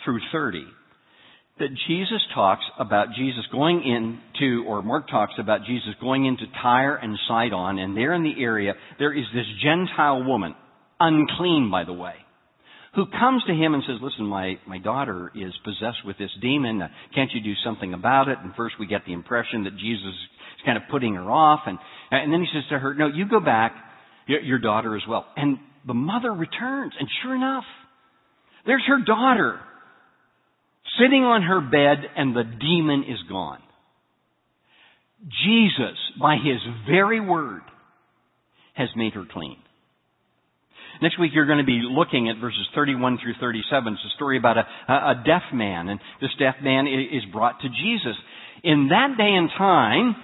through 0.04 0.20
30, 0.32 0.64
that 1.58 1.68
Jesus 1.86 2.20
talks 2.34 2.64
about 2.78 3.08
Jesus 3.16 3.44
going 3.52 3.82
into, 3.84 4.64
or 4.66 4.82
Mark 4.82 5.08
talks 5.08 5.34
about 5.38 5.64
Jesus 5.66 5.94
going 6.00 6.26
into 6.26 6.44
Tyre 6.60 6.96
and 6.96 7.16
Sidon, 7.28 7.78
and 7.78 7.96
there 7.96 8.12
in 8.12 8.24
the 8.24 8.42
area, 8.42 8.74
there 8.98 9.16
is 9.16 9.24
this 9.32 9.46
Gentile 9.62 10.24
woman, 10.24 10.54
unclean 10.98 11.70
by 11.70 11.84
the 11.84 11.92
way, 11.92 12.14
who 12.94 13.06
comes 13.06 13.42
to 13.46 13.52
him 13.52 13.74
and 13.74 13.82
says, 13.86 13.96
listen, 14.00 14.26
my, 14.26 14.58
my 14.66 14.78
daughter 14.78 15.32
is 15.34 15.52
possessed 15.64 16.04
with 16.06 16.16
this 16.18 16.30
demon. 16.40 16.82
Uh, 16.82 16.88
can't 17.14 17.30
you 17.32 17.40
do 17.42 17.54
something 17.64 17.92
about 17.92 18.28
it? 18.28 18.38
And 18.42 18.54
first 18.54 18.76
we 18.78 18.86
get 18.86 19.04
the 19.06 19.12
impression 19.12 19.64
that 19.64 19.76
Jesus 19.76 20.06
is 20.06 20.64
kind 20.64 20.76
of 20.76 20.84
putting 20.90 21.14
her 21.14 21.30
off. 21.30 21.60
And, 21.66 21.78
and 22.10 22.32
then 22.32 22.40
he 22.40 22.46
says 22.52 22.64
to 22.70 22.78
her, 22.78 22.94
no, 22.94 23.08
you 23.08 23.28
go 23.28 23.40
back, 23.40 23.74
your, 24.26 24.40
your 24.40 24.58
daughter 24.58 24.96
as 24.96 25.02
well. 25.08 25.26
And 25.36 25.58
the 25.86 25.94
mother 25.94 26.32
returns. 26.32 26.92
And 26.98 27.08
sure 27.22 27.34
enough, 27.34 27.64
there's 28.66 28.84
her 28.86 29.04
daughter 29.04 29.60
sitting 31.00 31.22
on 31.24 31.42
her 31.42 31.60
bed 31.60 32.08
and 32.16 32.34
the 32.34 32.44
demon 32.44 33.04
is 33.08 33.18
gone. 33.28 33.60
Jesus, 35.44 35.98
by 36.20 36.36
his 36.36 36.58
very 36.88 37.20
word, 37.20 37.62
has 38.74 38.88
made 38.94 39.14
her 39.14 39.24
clean. 39.30 39.56
Next 41.02 41.18
week 41.18 41.32
you're 41.34 41.46
going 41.46 41.58
to 41.58 41.64
be 41.64 41.82
looking 41.82 42.28
at 42.28 42.40
verses 42.40 42.66
31 42.74 43.18
through 43.22 43.34
37. 43.40 43.94
It's 43.94 44.02
a 44.12 44.16
story 44.16 44.38
about 44.38 44.58
a, 44.58 44.64
a 44.88 45.22
deaf 45.24 45.42
man, 45.52 45.88
and 45.88 46.00
this 46.20 46.30
deaf 46.38 46.56
man 46.62 46.86
is 46.86 47.24
brought 47.32 47.60
to 47.60 47.68
Jesus. 47.68 48.16
In 48.62 48.88
that 48.90 49.16
day 49.18 49.34
and 49.34 49.50
time, 49.56 50.16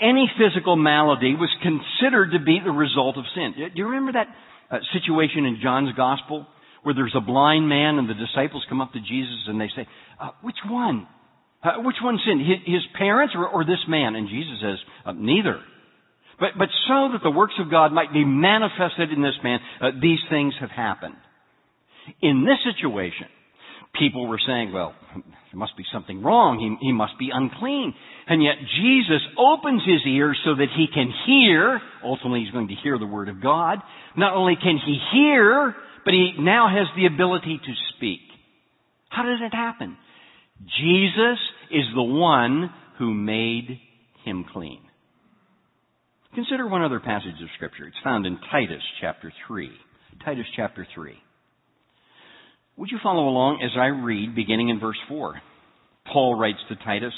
any 0.00 0.30
physical 0.38 0.76
malady 0.76 1.34
was 1.34 1.50
considered 1.62 2.32
to 2.32 2.40
be 2.44 2.58
the 2.64 2.72
result 2.72 3.16
of 3.16 3.24
sin. 3.34 3.54
Do 3.56 3.70
you 3.74 3.86
remember 3.86 4.12
that 4.12 4.28
uh, 4.70 4.78
situation 4.92 5.44
in 5.44 5.60
John's 5.62 5.94
Gospel 5.96 6.46
where 6.82 6.94
there's 6.94 7.14
a 7.16 7.20
blind 7.20 7.68
man 7.68 7.98
and 7.98 8.08
the 8.08 8.14
disciples 8.14 8.64
come 8.68 8.80
up 8.80 8.92
to 8.92 9.00
Jesus 9.00 9.46
and 9.46 9.60
they 9.60 9.70
say, 9.74 9.86
uh, 10.20 10.30
which 10.42 10.58
one? 10.68 11.06
Uh, 11.62 11.80
which 11.80 11.96
one 12.02 12.18
sinned? 12.26 12.40
His, 12.40 12.82
parents 12.96 13.34
or, 13.36 13.48
or, 13.48 13.64
this 13.64 13.82
man? 13.88 14.14
And 14.14 14.28
Jesus 14.28 14.60
says, 14.60 14.78
uh, 15.06 15.12
neither. 15.12 15.60
But, 16.40 16.50
but 16.58 16.68
so 16.88 17.10
that 17.12 17.20
the 17.22 17.30
works 17.30 17.54
of 17.60 17.70
God 17.70 17.92
might 17.92 18.12
be 18.12 18.24
manifested 18.24 19.12
in 19.12 19.22
this 19.22 19.38
man, 19.42 19.60
uh, 19.80 19.90
these 20.00 20.18
things 20.30 20.54
have 20.60 20.70
happened. 20.70 21.14
In 22.20 22.44
this 22.44 22.58
situation, 22.74 23.28
people 23.98 24.26
were 24.26 24.40
saying, 24.44 24.72
well, 24.72 24.94
there 25.14 25.58
must 25.58 25.76
be 25.76 25.84
something 25.92 26.22
wrong. 26.22 26.58
He, 26.58 26.86
he 26.88 26.92
must 26.92 27.18
be 27.18 27.30
unclean. 27.32 27.94
And 28.26 28.42
yet 28.42 28.54
Jesus 28.82 29.22
opens 29.38 29.82
his 29.86 30.00
ears 30.06 30.38
so 30.44 30.54
that 30.56 30.68
he 30.76 30.86
can 30.92 31.12
hear. 31.26 31.80
Ultimately, 32.02 32.40
he's 32.40 32.50
going 32.50 32.68
to 32.68 32.74
hear 32.82 32.98
the 32.98 33.06
word 33.06 33.28
of 33.28 33.42
God. 33.42 33.78
Not 34.16 34.34
only 34.34 34.56
can 34.56 34.78
he 34.84 34.98
hear, 35.12 35.74
but 36.04 36.12
he 36.12 36.32
now 36.38 36.68
has 36.68 36.88
the 36.96 37.06
ability 37.06 37.60
to 37.64 37.72
speak. 37.96 38.20
How 39.08 39.22
did 39.22 39.40
it 39.40 39.54
happen? 39.54 39.96
Jesus 40.60 41.38
is 41.70 41.84
the 41.94 42.02
one 42.02 42.70
who 42.98 43.12
made 43.14 43.78
him 44.24 44.44
clean. 44.52 44.80
Consider 46.34 46.66
one 46.66 46.82
other 46.82 46.98
passage 46.98 47.40
of 47.40 47.48
scripture. 47.54 47.86
It's 47.86 47.96
found 48.02 48.26
in 48.26 48.38
Titus 48.50 48.82
chapter 49.00 49.32
3. 49.46 49.70
Titus 50.24 50.46
chapter 50.56 50.86
3. 50.92 51.14
Would 52.76 52.90
you 52.90 52.98
follow 53.02 53.28
along 53.28 53.60
as 53.62 53.70
I 53.78 53.86
read 53.86 54.34
beginning 54.34 54.68
in 54.68 54.80
verse 54.80 54.98
4? 55.08 55.40
Paul 56.12 56.34
writes 56.34 56.58
to 56.68 56.76
Titus. 56.76 57.12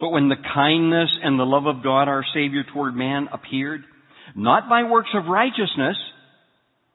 But 0.00 0.10
when 0.10 0.28
the 0.28 0.42
kindness 0.54 1.10
and 1.22 1.38
the 1.38 1.44
love 1.44 1.66
of 1.66 1.84
God 1.84 2.08
our 2.08 2.24
Savior 2.34 2.64
toward 2.72 2.96
man 2.96 3.28
appeared, 3.32 3.84
not 4.34 4.68
by 4.68 4.82
works 4.90 5.10
of 5.14 5.26
righteousness, 5.26 5.96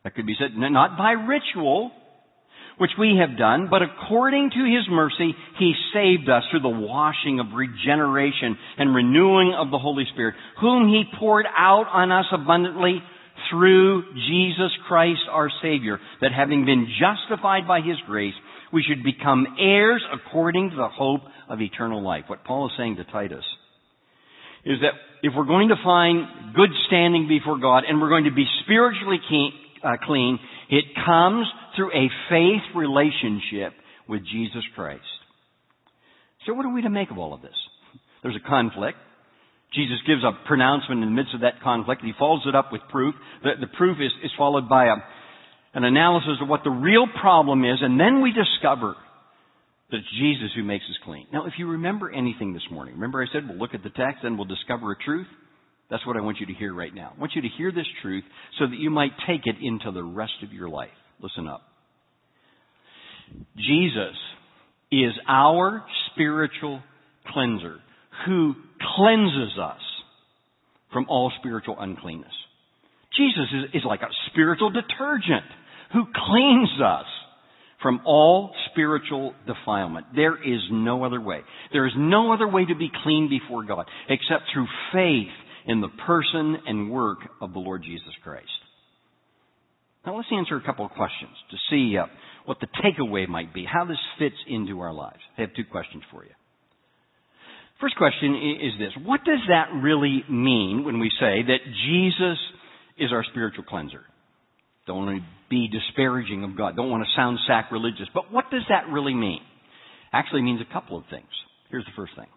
that 0.03 0.15
could 0.15 0.25
be 0.25 0.35
said, 0.37 0.51
not 0.57 0.97
by 0.97 1.11
ritual, 1.11 1.91
which 2.77 2.91
we 2.99 3.19
have 3.19 3.37
done, 3.37 3.67
but 3.69 3.81
according 3.81 4.51
to 4.51 4.63
His 4.63 4.87
mercy, 4.89 5.35
He 5.57 5.73
saved 5.93 6.29
us 6.29 6.43
through 6.49 6.61
the 6.61 6.69
washing 6.69 7.39
of 7.39 7.47
regeneration 7.55 8.57
and 8.77 8.93
renewing 8.93 9.55
of 9.57 9.71
the 9.71 9.79
Holy 9.79 10.05
Spirit, 10.13 10.35
whom 10.61 10.87
He 10.87 11.03
poured 11.19 11.45
out 11.57 11.87
on 11.91 12.11
us 12.11 12.25
abundantly 12.31 13.01
through 13.49 14.03
Jesus 14.27 14.71
Christ 14.87 15.21
our 15.31 15.49
Savior, 15.61 15.99
that 16.21 16.31
having 16.31 16.65
been 16.65 16.87
justified 16.99 17.67
by 17.67 17.81
His 17.81 17.97
grace, 18.05 18.35
we 18.71 18.83
should 18.83 19.03
become 19.03 19.47
heirs 19.59 20.03
according 20.13 20.71
to 20.71 20.75
the 20.75 20.89
hope 20.89 21.21
of 21.49 21.61
eternal 21.61 22.03
life. 22.03 22.25
What 22.27 22.43
Paul 22.43 22.67
is 22.67 22.73
saying 22.77 22.97
to 22.97 23.05
Titus 23.05 23.45
is 24.65 24.79
that 24.81 24.93
if 25.23 25.33
we're 25.35 25.45
going 25.45 25.69
to 25.69 25.81
find 25.83 26.53
good 26.53 26.69
standing 26.87 27.27
before 27.27 27.57
God 27.57 27.83
and 27.87 28.01
we're 28.01 28.09
going 28.09 28.25
to 28.25 28.35
be 28.35 28.45
spiritually 28.63 29.19
uh, 29.83 29.95
clean, 30.03 30.39
it 30.69 30.85
comes 31.05 31.47
through 31.77 31.91
a 31.91 32.09
faith 32.29 32.75
relationship 32.75 33.73
with 34.09 34.21
Jesus 34.25 34.63
Christ. 34.75 35.05
So 36.45 36.53
what 36.53 36.65
are 36.65 36.73
we 36.73 36.81
to 36.81 36.89
make 36.89 37.11
of 37.11 37.17
all 37.17 37.33
of 37.33 37.41
this? 37.41 37.55
There's 38.23 38.35
a 38.35 38.49
conflict. 38.49 38.97
Jesus 39.73 39.97
gives 40.07 40.23
a 40.23 40.31
pronouncement 40.47 41.03
in 41.03 41.09
the 41.09 41.15
midst 41.15 41.35
of 41.35 41.41
that 41.41 41.61
conflict. 41.61 42.01
He 42.03 42.13
follows 42.17 42.41
it 42.45 42.55
up 42.55 42.71
with 42.71 42.81
proof. 42.89 43.15
The, 43.43 43.51
the 43.61 43.67
proof 43.77 43.97
is, 43.99 44.11
is 44.23 44.31
followed 44.37 44.67
by 44.67 44.85
a, 44.85 44.95
an 45.73 45.83
analysis 45.83 46.39
of 46.41 46.47
what 46.47 46.63
the 46.63 46.71
real 46.71 47.05
problem 47.21 47.63
is, 47.63 47.77
and 47.81 47.99
then 47.99 48.21
we 48.21 48.31
discover 48.31 48.95
that 49.91 49.97
it's 49.97 50.07
Jesus 50.19 50.51
who 50.55 50.63
makes 50.63 50.85
us 50.85 50.97
clean. 51.03 51.27
Now, 51.31 51.45
if 51.45 51.53
you 51.57 51.67
remember 51.67 52.11
anything 52.11 52.53
this 52.53 52.63
morning, 52.71 52.95
remember 52.95 53.21
I 53.21 53.27
said 53.31 53.47
we'll 53.47 53.57
look 53.57 53.73
at 53.73 53.83
the 53.83 53.89
text 53.89 54.23
and 54.23 54.37
we'll 54.37 54.47
discover 54.47 54.91
a 54.91 54.97
truth? 54.97 55.27
That's 55.89 56.05
what 56.05 56.17
I 56.17 56.21
want 56.21 56.39
you 56.39 56.45
to 56.47 56.53
hear 56.53 56.73
right 56.73 56.93
now. 56.93 57.13
I 57.15 57.19
want 57.19 57.33
you 57.35 57.41
to 57.41 57.47
hear 57.57 57.71
this 57.71 57.85
truth 58.01 58.23
so 58.59 58.67
that 58.67 58.77
you 58.77 58.89
might 58.89 59.11
take 59.27 59.41
it 59.45 59.55
into 59.61 59.91
the 59.91 60.03
rest 60.03 60.43
of 60.43 60.51
your 60.51 60.67
life. 60.67 60.89
Listen 61.21 61.47
up. 61.47 61.61
Jesus 63.55 64.15
is 64.91 65.11
our 65.27 65.85
spiritual 66.11 66.81
cleanser 67.33 67.77
who 68.25 68.55
cleanses 68.95 69.57
us 69.61 69.81
from 70.93 71.05
all 71.09 71.31
spiritual 71.39 71.75
uncleanness. 71.79 72.33
Jesus 73.17 73.47
is, 73.53 73.81
is 73.81 73.85
like 73.85 74.01
a 74.01 74.09
spiritual 74.31 74.69
detergent 74.69 75.45
who 75.93 76.05
cleans 76.13 76.69
us 76.83 77.05
from 77.81 78.01
all 78.05 78.51
spiritual 78.71 79.33
defilement. 79.45 80.07
There 80.15 80.35
is 80.35 80.61
no 80.71 81.03
other 81.03 81.21
way. 81.21 81.41
There 81.71 81.85
is 81.85 81.93
no 81.95 82.33
other 82.33 82.47
way 82.47 82.65
to 82.65 82.75
be 82.75 82.89
clean 83.03 83.29
before 83.29 83.63
God 83.63 83.85
except 84.09 84.43
through 84.53 84.67
faith 84.91 85.33
in 85.67 85.81
the 85.81 85.89
person 86.05 86.57
and 86.65 86.91
work 86.91 87.19
of 87.41 87.53
the 87.53 87.59
Lord 87.59 87.83
Jesus 87.83 88.13
Christ. 88.23 88.47
Now 90.07 90.15
let's 90.15 90.29
answer 90.31 90.55
a 90.55 90.63
couple 90.63 90.85
of 90.85 90.91
questions 90.91 91.35
to 91.51 91.57
see 91.69 91.97
uh, 91.97 92.05
what 92.45 92.61
the 92.61 92.67
takeaway 92.81 93.27
might 93.27 93.53
be, 93.53 93.65
how 93.65 93.83
this 93.83 93.97
fits 94.17 94.37
into 94.47 94.79
our 94.79 94.93
lives. 94.93 95.19
I 95.37 95.41
have 95.41 95.53
two 95.53 95.65
questions 95.69 96.01
for 96.09 96.23
you. 96.23 96.31
First 97.81 97.97
question 97.97 98.33
is 98.63 98.79
this. 98.79 99.05
What 99.05 99.25
does 99.25 99.41
that 99.49 99.67
really 99.83 100.23
mean 100.29 100.85
when 100.85 100.99
we 100.99 101.11
say 101.19 101.43
that 101.43 101.59
Jesus 101.85 102.37
is 102.97 103.11
our 103.11 103.25
spiritual 103.31 103.65
cleanser? 103.65 103.99
Don't 104.87 105.05
want 105.05 105.19
to 105.19 105.25
be 105.49 105.67
disparaging 105.67 106.45
of 106.45 106.57
God. 106.57 106.77
Don't 106.77 106.89
want 106.89 107.03
to 107.03 107.09
sound 107.13 107.37
sacrilegious. 107.45 108.07
But 108.13 108.31
what 108.31 108.45
does 108.49 108.63
that 108.69 108.87
really 108.89 109.13
mean? 109.13 109.41
Actually 110.13 110.43
means 110.43 110.61
a 110.61 110.73
couple 110.73 110.97
of 110.97 111.03
things. 111.09 111.27
Here's 111.69 111.83
the 111.83 111.91
first 111.97 112.13
thing. 112.15 112.27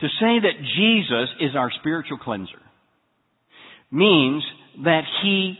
To 0.00 0.08
say 0.18 0.40
that 0.42 0.58
Jesus 0.76 1.28
is 1.38 1.54
our 1.54 1.70
spiritual 1.78 2.18
cleanser 2.18 2.60
means 3.92 4.42
that 4.82 5.02
He 5.22 5.56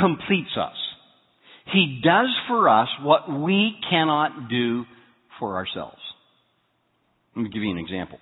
completes 0.00 0.56
us. 0.58 0.76
He 1.72 2.00
does 2.04 2.28
for 2.48 2.68
us 2.68 2.88
what 3.02 3.30
we 3.30 3.74
cannot 3.90 4.48
do 4.48 4.84
for 5.38 5.56
ourselves. 5.56 5.98
Let 7.34 7.44
me 7.44 7.50
give 7.50 7.62
you 7.62 7.70
an 7.70 7.78
example. 7.78 8.18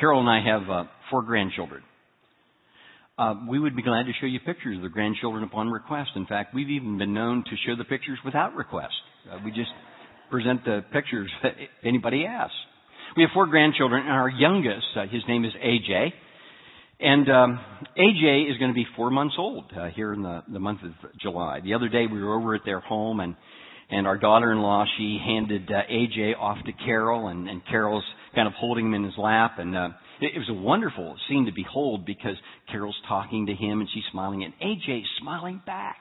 Carol 0.00 0.20
and 0.20 0.28
I 0.28 0.40
have 0.44 0.70
uh, 0.70 0.84
four 1.10 1.22
grandchildren. 1.22 1.82
Uh, 3.18 3.34
we 3.48 3.58
would 3.58 3.74
be 3.74 3.82
glad 3.82 4.04
to 4.04 4.12
show 4.20 4.26
you 4.26 4.38
pictures 4.38 4.76
of 4.76 4.82
the 4.82 4.88
grandchildren 4.88 5.42
upon 5.42 5.70
request. 5.70 6.10
In 6.14 6.24
fact, 6.26 6.54
we've 6.54 6.70
even 6.70 6.98
been 6.98 7.12
known 7.12 7.42
to 7.44 7.50
show 7.66 7.74
the 7.76 7.84
pictures 7.84 8.18
without 8.24 8.54
request. 8.54 8.94
Uh, 9.30 9.38
we 9.44 9.50
just 9.50 9.70
present 10.30 10.64
the 10.64 10.84
pictures 10.92 11.30
if 11.44 11.68
anybody 11.84 12.24
asks. 12.24 12.54
We 13.16 13.22
have 13.24 13.30
four 13.34 13.46
grandchildren, 13.46 14.02
and 14.02 14.12
our 14.12 14.28
youngest, 14.28 14.86
uh, 14.96 15.06
his 15.10 15.22
name 15.26 15.44
is 15.44 15.52
AJ, 15.54 16.12
and 17.00 17.30
um, 17.30 17.60
AJ 17.96 18.50
is 18.50 18.58
going 18.58 18.70
to 18.70 18.74
be 18.74 18.86
four 18.96 19.10
months 19.10 19.36
old 19.38 19.64
uh, 19.76 19.88
here 19.94 20.12
in 20.12 20.22
the, 20.22 20.42
the 20.52 20.58
month 20.58 20.80
of 20.82 20.92
July. 21.20 21.60
The 21.62 21.74
other 21.74 21.88
day 21.88 22.06
we 22.10 22.22
were 22.22 22.36
over 22.36 22.54
at 22.54 22.62
their 22.64 22.80
home, 22.80 23.20
and 23.20 23.36
and 23.90 24.06
our 24.06 24.18
daughter-in-law 24.18 24.84
she 24.98 25.18
handed 25.24 25.70
uh, 25.70 25.80
AJ 25.90 26.36
off 26.38 26.58
to 26.66 26.72
Carol, 26.84 27.28
and, 27.28 27.48
and 27.48 27.62
Carol's 27.66 28.04
kind 28.34 28.46
of 28.46 28.54
holding 28.54 28.86
him 28.86 28.94
in 28.94 29.04
his 29.04 29.14
lap, 29.16 29.58
and 29.58 29.76
uh, 29.76 29.88
it, 30.20 30.32
it 30.34 30.38
was 30.38 30.48
a 30.50 30.54
wonderful 30.54 31.16
scene 31.28 31.46
to 31.46 31.52
behold 31.52 32.04
because 32.04 32.36
Carol's 32.70 32.98
talking 33.08 33.46
to 33.46 33.54
him 33.54 33.80
and 33.80 33.88
she's 33.94 34.04
smiling, 34.10 34.44
and 34.44 34.52
AJ's 34.60 35.06
smiling 35.20 35.62
back, 35.64 35.98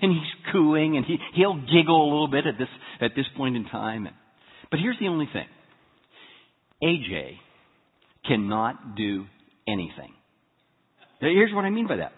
and 0.00 0.12
he's 0.12 0.52
cooing, 0.52 0.96
and 0.96 1.04
he 1.04 1.16
he'll 1.34 1.60
giggle 1.60 2.04
a 2.04 2.10
little 2.10 2.28
bit 2.28 2.46
at 2.46 2.56
this 2.56 2.68
at 3.00 3.12
this 3.16 3.26
point 3.36 3.56
in 3.56 3.64
time. 3.64 4.08
But 4.70 4.78
here's 4.78 4.98
the 5.00 5.08
only 5.08 5.28
thing: 5.32 5.46
AJ 6.82 7.32
cannot 8.26 8.94
do 8.94 9.24
anything. 9.66 10.14
Here's 11.20 11.52
what 11.52 11.64
I 11.64 11.70
mean 11.70 11.86
by 11.86 11.96
that. 11.96 12.12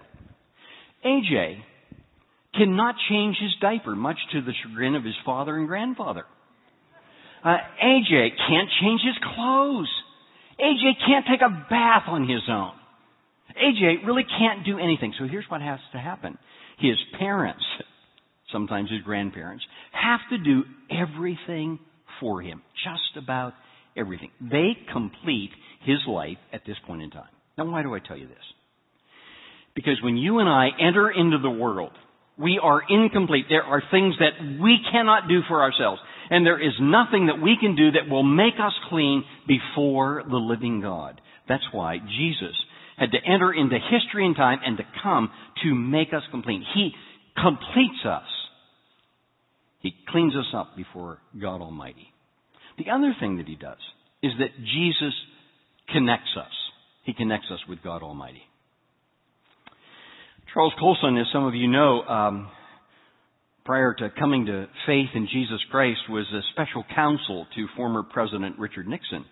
AJ 1.04 1.58
cannot 2.54 2.94
change 3.08 3.36
his 3.40 3.50
diaper, 3.60 3.96
much 3.96 4.18
to 4.32 4.40
the 4.40 4.52
chagrin 4.62 4.94
of 4.94 5.04
his 5.04 5.14
father 5.24 5.56
and 5.56 5.66
grandfather. 5.66 6.24
Uh, 7.44 7.56
AJ 7.82 8.28
can't 8.48 8.68
change 8.80 9.00
his 9.04 9.16
clothes. 9.34 9.90
AJ 10.60 10.92
can't 11.06 11.26
take 11.28 11.40
a 11.40 11.66
bath 11.68 12.04
on 12.06 12.28
his 12.28 12.42
own. 12.48 12.72
AJ 13.56 14.06
really 14.06 14.24
can't 14.38 14.64
do 14.64 14.78
anything. 14.78 15.12
So 15.18 15.26
here's 15.26 15.44
what 15.48 15.60
has 15.60 15.80
to 15.92 15.98
happen. 15.98 16.38
His 16.78 16.96
parents, 17.18 17.64
sometimes 18.52 18.90
his 18.90 19.02
grandparents, 19.02 19.64
have 19.92 20.20
to 20.30 20.38
do 20.38 20.62
everything 20.90 21.80
for 22.20 22.40
him. 22.40 22.62
Just 22.84 23.22
about 23.22 23.54
everything. 23.96 24.30
They 24.40 24.76
complete 24.92 25.50
his 25.84 25.98
life 26.06 26.38
at 26.52 26.62
this 26.66 26.76
point 26.86 27.02
in 27.02 27.10
time. 27.10 27.28
Now 27.58 27.70
why 27.70 27.82
do 27.82 27.94
I 27.94 27.98
tell 27.98 28.16
you 28.16 28.28
this? 28.28 28.36
Because 29.74 30.00
when 30.02 30.16
you 30.16 30.38
and 30.38 30.48
I 30.48 30.68
enter 30.80 31.10
into 31.10 31.38
the 31.38 31.50
world, 31.50 31.92
we 32.38 32.58
are 32.62 32.82
incomplete. 32.88 33.46
There 33.48 33.62
are 33.62 33.82
things 33.90 34.14
that 34.18 34.60
we 34.60 34.78
cannot 34.90 35.28
do 35.28 35.40
for 35.48 35.62
ourselves. 35.62 36.00
And 36.30 36.46
there 36.46 36.60
is 36.60 36.72
nothing 36.80 37.26
that 37.26 37.42
we 37.42 37.56
can 37.60 37.76
do 37.76 37.92
that 37.92 38.08
will 38.08 38.22
make 38.22 38.54
us 38.54 38.72
clean 38.88 39.24
before 39.46 40.22
the 40.28 40.36
living 40.36 40.80
God. 40.80 41.20
That's 41.48 41.66
why 41.72 41.98
Jesus 41.98 42.54
had 42.96 43.10
to 43.12 43.18
enter 43.18 43.52
into 43.52 43.78
history 43.78 44.26
and 44.26 44.36
time 44.36 44.60
and 44.64 44.76
to 44.76 44.84
come 45.02 45.30
to 45.62 45.74
make 45.74 46.08
us 46.14 46.22
complete. 46.30 46.62
He 46.74 46.92
completes 47.36 48.04
us. 48.06 48.26
He 49.80 49.94
cleans 50.08 50.34
us 50.36 50.54
up 50.54 50.76
before 50.76 51.18
God 51.40 51.60
Almighty. 51.60 52.08
The 52.78 52.90
other 52.90 53.14
thing 53.18 53.38
that 53.38 53.48
he 53.48 53.56
does 53.56 53.78
is 54.22 54.32
that 54.38 54.56
Jesus 54.58 55.14
connects 55.92 56.36
us. 56.38 56.52
He 57.04 57.12
connects 57.12 57.48
us 57.52 57.58
with 57.68 57.82
God 57.82 58.02
Almighty. 58.02 58.42
Charles 60.52 60.74
Colson, 60.78 61.16
as 61.16 61.26
some 61.32 61.46
of 61.46 61.54
you 61.54 61.66
know, 61.66 62.02
um, 62.02 62.50
prior 63.64 63.94
to 63.94 64.10
coming 64.10 64.44
to 64.46 64.66
faith 64.84 65.08
in 65.14 65.26
Jesus 65.32 65.60
Christ, 65.70 66.00
was 66.10 66.26
a 66.30 66.40
special 66.52 66.84
counsel 66.94 67.46
to 67.54 67.66
former 67.74 68.02
President 68.02 68.58
Richard 68.58 68.86
Nixon. 68.86 69.24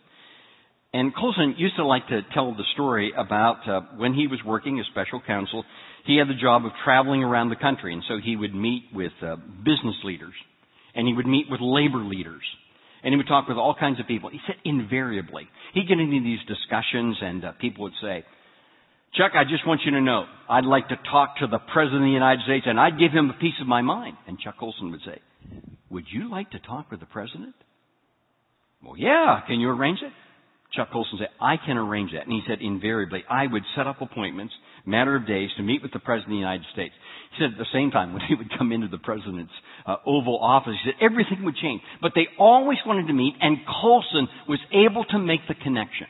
And 0.95 1.15
Colson 1.15 1.57
used 1.59 1.77
to 1.77 1.85
like 1.85 2.09
to 2.09 2.23
tell 2.33 2.53
the 2.55 2.65
story 2.73 3.13
about 3.15 3.69
uh, 3.69 3.81
when 3.99 4.15
he 4.15 4.29
was 4.29 4.41
working 4.47 4.81
as 4.81 4.87
special 4.87 5.21
counsel, 5.27 5.63
he 6.07 6.17
had 6.17 6.27
the 6.27 6.41
job 6.41 6.65
of 6.65 6.73
traveling 6.85 7.23
around 7.23 7.51
the 7.51 7.57
country, 7.57 7.93
and 7.93 8.03
so 8.09 8.15
he 8.23 8.35
would 8.35 8.55
meet 8.55 8.85
with 8.95 9.13
uh, 9.21 9.37
business 9.59 9.97
leaders, 10.05 10.35
and 10.95 11.07
he 11.07 11.13
would 11.13 11.27
meet 11.27 11.51
with 11.51 11.61
labor 11.61 11.99
leaders, 11.99 12.43
and 13.05 13.13
he 13.13 13.19
would 13.19 13.29
talk 13.29 13.47
with 13.47 13.59
all 13.59 13.77
kinds 13.79 14.01
of 14.01 14.07
people. 14.07 14.31
He 14.31 14.41
said 14.47 14.57
invariably, 14.65 15.49
he'd 15.75 15.87
get 15.87 16.01
into 16.01 16.25
these 16.25 16.41
discussions, 16.49 17.19
and 17.21 17.45
uh, 17.45 17.53
people 17.61 17.85
would 17.85 17.93
say, 18.01 18.25
Chuck, 19.15 19.33
I 19.35 19.43
just 19.45 19.67
want 19.67 19.81
you 19.85 19.91
to 19.93 20.01
know, 20.01 20.25
I'd 20.49 20.65
like 20.65 20.89
to 20.89 20.97
talk 21.11 21.39
to 21.39 21.49
the 21.49 21.59
President 21.59 22.03
of 22.03 22.07
the 22.07 22.13
United 22.13 22.45
States 22.45 22.67
and 22.69 22.79
I'd 22.79 22.99
give 22.99 23.11
him 23.11 23.31
a 23.31 23.41
piece 23.41 23.59
of 23.61 23.67
my 23.67 23.83
mind. 23.83 24.17
And 24.27 24.39
Chuck 24.39 24.57
Colson 24.59 24.91
would 24.93 25.01
say, 25.05 25.21
Would 25.91 26.05
you 26.13 26.31
like 26.31 26.51
to 26.53 26.61
talk 26.61 26.91
with 26.91 27.01
the 27.01 27.07
President? 27.07 27.55
Well, 28.83 28.97
yeah. 28.97 29.41
Can 29.47 29.61
you 29.61 29.69
arrange 29.69 29.99
it? 30.03 30.13
Chuck 30.73 30.93
Colson 30.93 31.19
said, 31.19 31.29
I 31.41 31.57
can 31.57 31.77
arrange 31.77 32.13
that. 32.13 32.23
And 32.23 32.33
he 32.33 32.43
said, 32.47 32.59
invariably, 32.61 33.25
I 33.29 33.47
would 33.47 33.65
set 33.77 33.89
up 33.89 34.01
appointments, 34.01 34.55
matter 34.87 35.17
of 35.17 35.27
days, 35.27 35.51
to 35.57 35.63
meet 35.65 35.83
with 35.83 35.93
the 35.93 35.99
President 35.99 36.29
of 36.29 36.37
the 36.37 36.47
United 36.47 36.65
States. 36.73 36.95
He 37.33 37.43
said 37.43 37.53
at 37.53 37.59
the 37.59 37.67
same 37.73 37.91
time, 37.91 38.13
when 38.15 38.23
he 38.29 38.37
would 38.37 38.57
come 38.57 38.71
into 38.71 38.87
the 38.87 38.99
President's 38.99 39.53
uh, 39.85 39.97
Oval 40.07 40.39
Office, 40.39 40.75
he 40.85 40.91
said, 40.91 41.05
everything 41.05 41.45
would 41.45 41.57
change. 41.57 41.83
But 42.01 42.13
they 42.15 42.29
always 42.39 42.79
wanted 42.87 43.09
to 43.09 43.13
meet, 43.13 43.35
and 43.41 43.59
Colson 43.67 44.29
was 44.49 44.61
able 44.73 45.05
to 45.07 45.19
make 45.19 45.41
the 45.49 45.55
connection. 45.55 46.07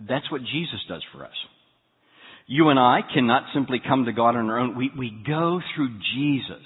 That's 0.00 0.30
what 0.30 0.42
Jesus 0.42 0.80
does 0.88 1.02
for 1.12 1.24
us. 1.24 1.34
You 2.46 2.70
and 2.70 2.78
I 2.78 3.00
cannot 3.12 3.44
simply 3.52 3.80
come 3.86 4.06
to 4.06 4.12
God 4.12 4.36
on 4.36 4.48
our 4.48 4.58
own. 4.58 4.76
We, 4.76 4.90
we 4.96 5.10
go 5.26 5.60
through 5.74 5.98
Jesus. 6.14 6.64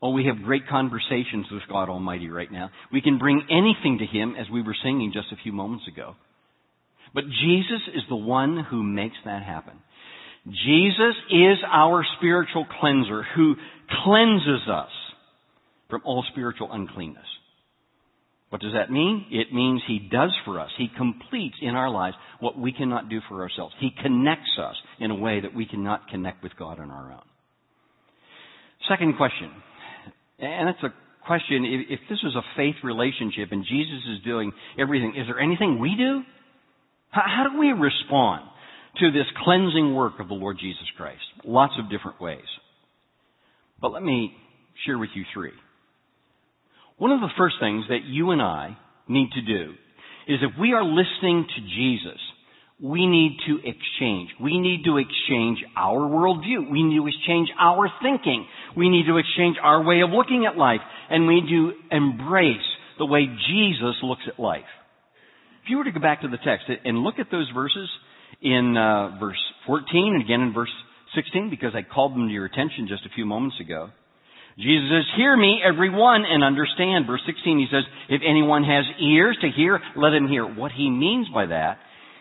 Oh, 0.00 0.10
we 0.10 0.26
have 0.26 0.42
great 0.44 0.66
conversations 0.68 1.46
with 1.50 1.62
God 1.68 1.88
Almighty 1.88 2.28
right 2.28 2.50
now. 2.50 2.70
We 2.92 3.02
can 3.02 3.18
bring 3.18 3.42
anything 3.50 3.98
to 3.98 4.06
Him 4.06 4.34
as 4.38 4.46
we 4.50 4.62
were 4.62 4.76
singing 4.82 5.12
just 5.12 5.32
a 5.32 5.42
few 5.42 5.52
moments 5.52 5.86
ago. 5.86 6.14
But 7.14 7.24
Jesus 7.24 7.82
is 7.94 8.02
the 8.08 8.16
one 8.16 8.64
who 8.68 8.82
makes 8.82 9.16
that 9.24 9.42
happen. 9.42 9.74
Jesus 10.46 11.14
is 11.30 11.58
our 11.70 12.04
spiritual 12.18 12.66
cleanser 12.80 13.24
who 13.36 13.54
cleanses 14.04 14.68
us 14.68 14.90
from 15.90 16.00
all 16.04 16.24
spiritual 16.32 16.72
uncleanness. 16.72 17.26
What 18.52 18.60
does 18.60 18.74
that 18.74 18.90
mean? 18.90 19.24
It 19.30 19.54
means 19.54 19.80
He 19.88 19.98
does 19.98 20.30
for 20.44 20.60
us. 20.60 20.68
He 20.76 20.88
completes 20.94 21.54
in 21.62 21.70
our 21.70 21.88
lives 21.88 22.16
what 22.38 22.58
we 22.58 22.70
cannot 22.70 23.08
do 23.08 23.20
for 23.26 23.40
ourselves. 23.40 23.74
He 23.80 23.88
connects 24.02 24.58
us 24.60 24.74
in 25.00 25.10
a 25.10 25.14
way 25.14 25.40
that 25.40 25.54
we 25.54 25.64
cannot 25.64 26.06
connect 26.08 26.42
with 26.42 26.52
God 26.58 26.78
on 26.78 26.90
our 26.90 27.12
own. 27.12 27.22
Second 28.90 29.16
question, 29.16 29.50
and 30.38 30.68
it's 30.68 30.82
a 30.82 30.92
question, 31.26 31.86
if 31.88 32.00
this 32.10 32.18
is 32.22 32.34
a 32.34 32.42
faith 32.54 32.74
relationship 32.84 33.48
and 33.52 33.64
Jesus 33.64 34.04
is 34.18 34.22
doing 34.22 34.52
everything, 34.78 35.14
is 35.16 35.26
there 35.28 35.40
anything 35.40 35.78
we 35.80 35.94
do? 35.96 36.20
How, 37.08 37.46
do 37.50 37.58
we 37.58 37.68
respond 37.68 38.42
to 38.98 39.10
this 39.12 39.24
cleansing 39.44 39.94
work 39.94 40.20
of 40.20 40.28
the 40.28 40.34
Lord 40.34 40.58
Jesus 40.60 40.84
Christ? 40.98 41.22
Lots 41.42 41.72
of 41.78 41.90
different 41.90 42.20
ways. 42.20 42.44
But 43.80 43.92
let 43.92 44.02
me 44.02 44.34
share 44.84 44.98
with 44.98 45.10
you 45.14 45.24
three. 45.32 45.52
One 47.02 47.10
of 47.10 47.20
the 47.20 47.34
first 47.36 47.56
things 47.58 47.86
that 47.88 48.04
you 48.06 48.30
and 48.30 48.40
I 48.40 48.78
need 49.08 49.32
to 49.32 49.42
do 49.42 49.72
is 50.28 50.38
if 50.40 50.52
we 50.56 50.72
are 50.72 50.84
listening 50.84 51.48
to 51.52 51.60
Jesus, 51.60 52.20
we 52.80 53.08
need 53.08 53.38
to 53.48 53.56
exchange. 53.58 54.30
We 54.40 54.60
need 54.60 54.84
to 54.84 54.98
exchange 54.98 55.58
our 55.76 55.98
worldview. 55.98 56.70
We 56.70 56.84
need 56.84 57.00
to 57.00 57.08
exchange 57.08 57.48
our 57.58 57.90
thinking. 58.00 58.46
We 58.76 58.88
need 58.88 59.06
to 59.06 59.16
exchange 59.16 59.56
our 59.60 59.82
way 59.82 60.02
of 60.02 60.10
looking 60.10 60.46
at 60.46 60.56
life. 60.56 60.78
And 61.10 61.26
we 61.26 61.40
need 61.40 61.50
to 61.50 61.72
embrace 61.90 62.68
the 63.00 63.06
way 63.06 63.26
Jesus 63.50 63.96
looks 64.04 64.22
at 64.28 64.38
life. 64.38 64.70
If 65.64 65.70
you 65.70 65.78
were 65.78 65.84
to 65.84 65.90
go 65.90 65.98
back 65.98 66.20
to 66.20 66.28
the 66.28 66.38
text 66.38 66.66
and 66.84 66.98
look 66.98 67.18
at 67.18 67.32
those 67.32 67.50
verses 67.52 67.88
in 68.40 68.76
uh, 68.76 69.18
verse 69.18 69.42
14 69.66 69.86
and 69.90 70.22
again 70.22 70.42
in 70.42 70.52
verse 70.52 70.70
16, 71.16 71.50
because 71.50 71.72
I 71.74 71.82
called 71.82 72.12
them 72.12 72.28
to 72.28 72.32
your 72.32 72.44
attention 72.44 72.86
just 72.86 73.04
a 73.06 73.12
few 73.12 73.26
moments 73.26 73.56
ago, 73.58 73.90
Jesus 74.58 74.88
says, 74.90 75.04
hear 75.16 75.36
me, 75.36 75.60
everyone, 75.64 76.24
and 76.28 76.44
understand. 76.44 77.06
Verse 77.06 77.22
16, 77.26 77.58
he 77.58 77.66
says, 77.70 77.84
if 78.08 78.20
anyone 78.28 78.64
has 78.64 78.84
ears 79.00 79.38
to 79.40 79.48
hear, 79.48 79.80
let 79.96 80.12
him 80.12 80.28
hear. 80.28 80.44
What 80.44 80.72
he 80.72 80.90
means 80.90 81.28
by 81.32 81.46
that, 81.46 81.78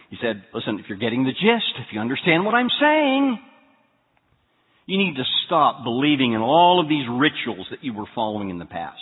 he 0.09 0.17
said, 0.21 0.43
listen, 0.53 0.79
if 0.79 0.85
you're 0.87 0.97
getting 0.97 1.23
the 1.23 1.31
gist, 1.31 1.75
if 1.79 1.87
you 1.91 1.99
understand 1.99 2.45
what 2.45 2.55
I'm 2.55 2.69
saying, 2.79 3.39
you 4.85 4.97
need 4.97 5.15
to 5.15 5.23
stop 5.45 5.83
believing 5.83 6.33
in 6.33 6.41
all 6.41 6.81
of 6.81 6.89
these 6.89 7.05
rituals 7.09 7.67
that 7.71 7.83
you 7.83 7.93
were 7.93 8.07
following 8.15 8.49
in 8.49 8.59
the 8.59 8.65
past. 8.65 8.99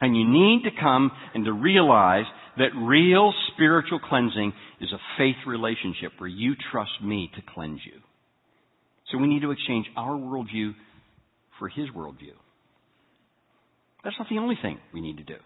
And 0.00 0.16
you 0.16 0.28
need 0.28 0.64
to 0.64 0.80
come 0.80 1.10
and 1.34 1.44
to 1.46 1.52
realize 1.52 2.26
that 2.58 2.76
real 2.76 3.32
spiritual 3.52 3.98
cleansing 3.98 4.52
is 4.80 4.92
a 4.92 5.00
faith 5.18 5.36
relationship 5.46 6.12
where 6.18 6.28
you 6.28 6.54
trust 6.70 7.02
me 7.02 7.30
to 7.34 7.42
cleanse 7.54 7.80
you. 7.84 8.00
So 9.10 9.18
we 9.18 9.28
need 9.28 9.42
to 9.42 9.52
exchange 9.52 9.86
our 9.96 10.12
worldview 10.12 10.74
for 11.58 11.68
his 11.68 11.88
worldview. 11.90 12.34
That's 14.04 14.16
not 14.18 14.28
the 14.28 14.38
only 14.38 14.58
thing 14.60 14.78
we 14.94 15.00
need 15.00 15.16
to 15.18 15.24
do. 15.24 15.36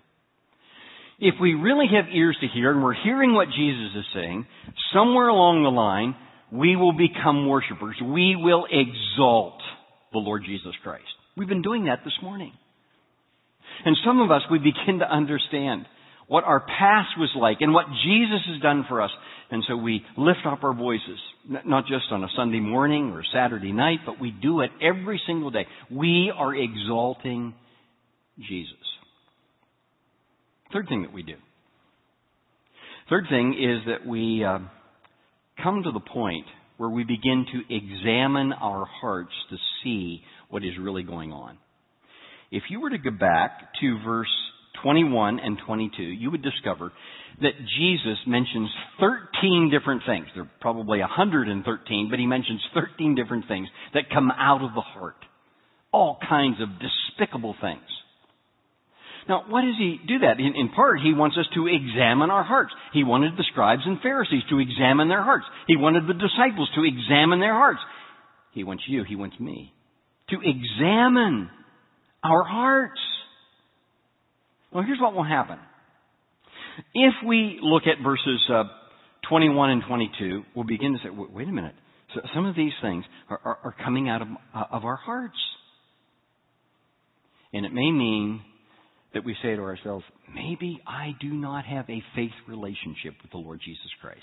If 1.19 1.35
we 1.41 1.55
really 1.55 1.87
have 1.95 2.07
ears 2.13 2.37
to 2.41 2.47
hear 2.47 2.71
and 2.71 2.83
we're 2.83 2.95
hearing 2.95 3.35
what 3.35 3.49
Jesus 3.49 3.93
is 3.97 4.05
saying, 4.15 4.47
somewhere 4.93 5.29
along 5.29 5.63
the 5.63 5.71
line, 5.71 6.15
we 6.51 6.77
will 6.77 6.93
become 6.93 7.47
worshipers. 7.47 7.97
We 8.03 8.37
will 8.37 8.67
exalt 8.71 9.61
the 10.13 10.19
Lord 10.19 10.45
Jesus 10.47 10.73
Christ. 10.83 11.05
We've 11.37 11.49
been 11.49 11.63
doing 11.63 11.85
that 11.85 12.01
this 12.05 12.15
morning. 12.23 12.53
And 13.85 13.97
some 14.05 14.21
of 14.21 14.31
us, 14.31 14.43
we 14.51 14.59
begin 14.59 14.99
to 14.99 15.11
understand 15.11 15.87
what 16.27 16.45
our 16.45 16.61
past 16.61 17.19
was 17.19 17.31
like 17.37 17.59
and 17.61 17.73
what 17.73 17.87
Jesus 18.05 18.41
has 18.47 18.63
done 18.63 18.85
for 18.89 19.03
us. 19.03 19.11
And 19.51 19.65
so 19.67 19.77
we 19.77 20.03
lift 20.17 20.41
up 20.47 20.63
our 20.63 20.75
voices, 20.75 21.19
not 21.65 21.87
just 21.87 22.05
on 22.13 22.23
a 22.23 22.29
Sunday 22.37 22.61
morning 22.61 23.11
or 23.11 23.25
Saturday 23.33 23.73
night, 23.73 23.99
but 24.07 24.21
we 24.21 24.31
do 24.31 24.61
it 24.61 24.71
every 24.81 25.21
single 25.27 25.51
day. 25.51 25.67
We 25.91 26.33
are 26.37 26.55
exalting 26.55 27.55
Jesus. 28.39 28.75
Third 30.73 30.87
thing 30.89 31.03
that 31.03 31.13
we 31.13 31.25
do. 31.25 31.35
Third 33.09 33.25
thing 33.29 33.55
is 33.55 33.87
that 33.89 34.09
we 34.09 34.45
uh, 34.45 34.61
come 35.61 35.83
to 35.83 35.91
the 35.91 36.01
point 36.01 36.47
where 36.77 36.89
we 36.89 37.03
begin 37.03 37.45
to 37.53 37.75
examine 37.75 38.53
our 38.53 38.87
hearts 39.01 39.33
to 39.51 39.57
see 39.83 40.23
what 40.49 40.65
is 40.65 40.73
really 40.81 41.03
going 41.03 41.33
on. 41.33 41.59
If 42.53 42.65
you 42.71 42.81
were 42.81 42.91
to 42.91 42.99
go 42.99 43.11
back 43.11 43.75
to 43.81 43.99
verse 44.05 44.29
21 44.83 45.41
and 45.41 45.59
22, 45.67 46.03
you 46.03 46.31
would 46.31 46.43
discover 46.43 46.93
that 47.41 47.53
Jesus 47.79 48.19
mentions 48.27 48.71
13 48.99 49.71
different 49.71 50.03
things. 50.07 50.27
There 50.35 50.45
are 50.45 50.51
probably 50.61 51.01
113, 51.01 52.09
but 52.11 52.19
he 52.19 52.27
mentions 52.27 52.61
13 52.75 53.15
different 53.15 53.49
things 53.49 53.69
that 53.95 54.11
come 54.13 54.31
out 54.31 54.63
of 54.63 54.75
the 54.75 54.81
heart. 54.81 55.17
All 55.93 56.19
kinds 56.29 56.57
of 56.61 56.69
despicable 56.79 57.55
things. 57.61 57.83
Now, 59.29 59.45
why 59.49 59.65
does 59.65 59.77
he 59.79 59.99
do 60.07 60.21
that? 60.21 60.41
In, 60.41 60.55
in, 60.57 60.71
part, 60.71 61.01
he 61.01 61.13
wants 61.15 61.37
us 61.39 61.47
to 61.55 61.67
examine 61.67 62.31
our 62.31 62.43
hearts. 62.43 62.73
He 62.93 63.05
wanted 63.05 63.37
the 63.37 63.45
scribes 63.53 63.83
and 63.85 64.01
Pharisees 64.01 64.43
to 64.51 64.59
examine 64.59 65.09
their 65.09 65.23
hearts. 65.23 65.47
He 65.67 65.77
wanted 65.77 66.05
the 66.09 66.15
disciples 66.15 66.71
to 66.75 66.85
examine 66.85 67.39
their 67.39 67.55
hearts. 67.55 67.81
He 68.53 68.65
wants 68.65 68.85
you, 68.89 69.05
he 69.05 69.17
wants 69.17 69.39
me 69.39 69.73
to 70.31 70.37
examine 70.43 71.51
our 72.25 72.45
hearts. 72.45 73.01
Well, 74.73 74.85
here's 74.85 75.01
what 75.01 75.15
will 75.15 75.25
happen. 75.25 75.59
If 76.95 77.15
we 77.27 77.59
look 77.63 77.85
at 77.87 78.03
verses 78.03 78.41
uh, 78.53 78.65
21 79.29 79.71
and 79.71 79.83
22, 79.87 80.43
we'll 80.55 80.65
begin 80.65 80.93
to 80.93 80.99
say, 81.03 81.11
wait 81.11 81.49
a 81.49 81.53
minute. 81.53 81.75
So 82.15 82.21
some 82.35 82.47
of 82.47 82.57
these 82.57 82.73
things 82.83 83.05
are, 83.29 83.41
are, 83.45 83.59
are 83.65 83.75
coming 83.85 84.09
out 84.09 84.23
of, 84.23 84.29
uh, 84.55 84.65
of 84.73 84.85
our 84.85 84.97
hearts. 84.97 85.37
And 87.53 87.67
it 87.67 87.73
may 87.73 87.91
mean 87.91 88.43
that 89.15 89.25
we 89.25 89.37
say 89.43 89.57
to 89.57 89.63
ourselves, 89.63 90.05
maybe 90.33 90.81
I 90.87 91.13
do 91.21 91.29
not 91.29 91.65
have 91.65 91.89
a 91.91 92.03
faith 92.15 92.31
relationship 92.47 93.15
with 93.23 93.33
the 93.33 93.39
Lord 93.39 93.61
Jesus 93.65 93.91
Christ. 94.01 94.21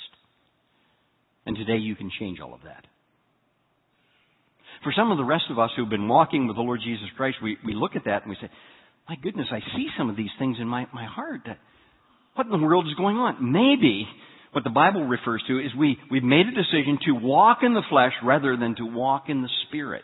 And 1.45 1.55
today 1.55 1.77
you 1.77 1.95
can 1.95 2.10
change 2.19 2.39
all 2.39 2.53
of 2.53 2.62
that. 2.63 2.86
For 4.83 4.93
some 4.95 5.12
of 5.12 5.17
the 5.17 5.23
rest 5.23 5.45
of 5.49 5.60
us 5.60 5.71
who've 5.75 5.89
been 5.89 6.07
walking 6.07 6.47
with 6.47 6.55
the 6.55 6.62
Lord 6.62 6.79
Jesus 6.83 7.07
Christ, 7.17 7.38
we, 7.41 7.57
we 7.65 7.73
look 7.73 7.95
at 7.95 8.05
that 8.05 8.23
and 8.23 8.29
we 8.29 8.38
say, 8.39 8.49
my 9.08 9.15
goodness, 9.15 9.48
I 9.52 9.60
see 9.76 9.88
some 9.98 10.10
of 10.10 10.17
these 10.17 10.30
things 10.38 10.58
in 10.60 10.67
my, 10.67 10.88
my 10.93 11.06
heart. 11.06 11.41
What 12.36 12.46
in 12.46 12.52
the 12.52 12.65
world 12.65 12.88
is 12.88 12.93
going 12.96 13.17
on? 13.17 13.52
Maybe 13.52 14.08
what 14.52 14.63
the 14.63 14.70
Bible 14.70 15.04
refers 15.06 15.43
to 15.48 15.60
is 15.60 15.72
we, 15.78 15.98
we've 16.12 16.24
made 16.24 16.46
a 16.48 16.52
decision 16.52 17.00
to 17.06 17.12
walk 17.13 17.60
in 17.63 17.74
the 17.74 17.84
flesh 17.89 18.13
rather 18.24 18.58
than 18.58 18.76
to 18.76 18.86
walk 18.86 19.26
in 19.30 19.41
the 19.41 19.50
spirit. 19.67 20.04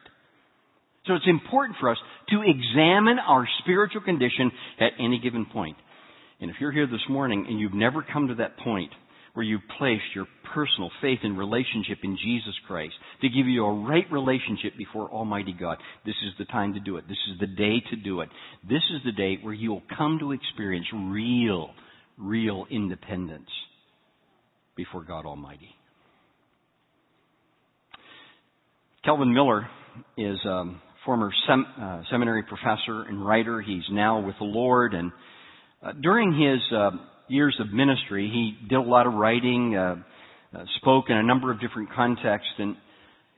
So 1.06 1.16
it's 1.16 1.28
important 1.28 1.78
for 1.80 1.92
us 1.92 1.98
to 2.30 2.42
examine 2.42 3.20
our 3.20 3.48
spiritual 3.60 4.02
condition 4.02 4.52
at 4.80 4.92
any 5.00 5.20
given 5.20 5.46
point. 5.46 5.76
And 6.39 6.50
if 6.50 6.58
you're 6.60 6.72
here 6.72 6.88
this 6.88 7.02
morning 7.10 7.46
and 7.48 7.60
you've 7.60 7.74
never 7.74 8.04
come 8.04 8.30
to 8.30 8.36
that 8.36 8.58
point 8.58 8.92
where 9.34 9.43
you've 9.43 9.62
placed 9.80 10.04
your 10.13 10.28
personal 10.54 10.91
faith 11.02 11.19
and 11.24 11.38
relationship 11.38 11.98
in 12.04 12.17
Jesus 12.24 12.54
Christ 12.67 12.93
to 13.22 13.30
give 13.30 13.48
you 13.48 13.65
a 13.65 13.84
right 13.84 14.06
relationship 14.12 14.74
before 14.78 15.10
Almighty 15.10 15.56
God, 15.60 15.78
this 16.06 16.15
is 16.26 16.34
the 16.38 16.46
time 16.46 16.74
to 16.76 16.80
do 16.80 16.98
it. 16.98 17.06
This 17.08 17.17
is 17.32 17.39
the 17.39 17.48
day 17.48 17.82
to 17.89 17.96
do 17.96 18.22
it. 18.22 18.30
This 18.63 18.84
is 18.93 19.02
the 19.04 19.12
day 19.12 19.39
where 19.41 19.54
you'll 19.54 19.82
come 19.98 20.19
to 20.19 20.34
experience 20.34 20.86
real, 20.93 21.72
real 22.17 22.65
independence 22.69 23.50
before 24.76 25.04
God 25.04 25.26
Almighty. 25.26 25.69
Calvin 29.04 29.34
Miller 29.34 29.67
is 30.15 30.38
a 30.46 30.63
former 31.06 31.32
sem- 31.48 31.65
uh, 31.82 32.02
seminary 32.10 32.43
professor 32.43 33.02
and 33.02 33.26
writer. 33.26 33.62
He's 33.62 33.84
now 33.91 34.22
with 34.22 34.36
the 34.39 34.46
Lord. 34.46 34.93
And 34.93 35.12
uh, 35.82 35.91
during 36.02 36.32
his 36.32 36.62
uh, 36.72 36.91
years 37.27 37.57
of 37.59 37.71
ministry, 37.71 38.29
he 38.31 38.67
did 38.67 38.75
a 38.75 38.81
lot 38.81 39.07
of 39.07 39.13
writing, 39.13 39.75
uh, 39.75 39.95
uh, 40.55 40.63
spoke 40.77 41.05
in 41.09 41.17
a 41.17 41.23
number 41.23 41.51
of 41.51 41.59
different 41.59 41.91
contexts. 41.93 42.53
And 42.57 42.75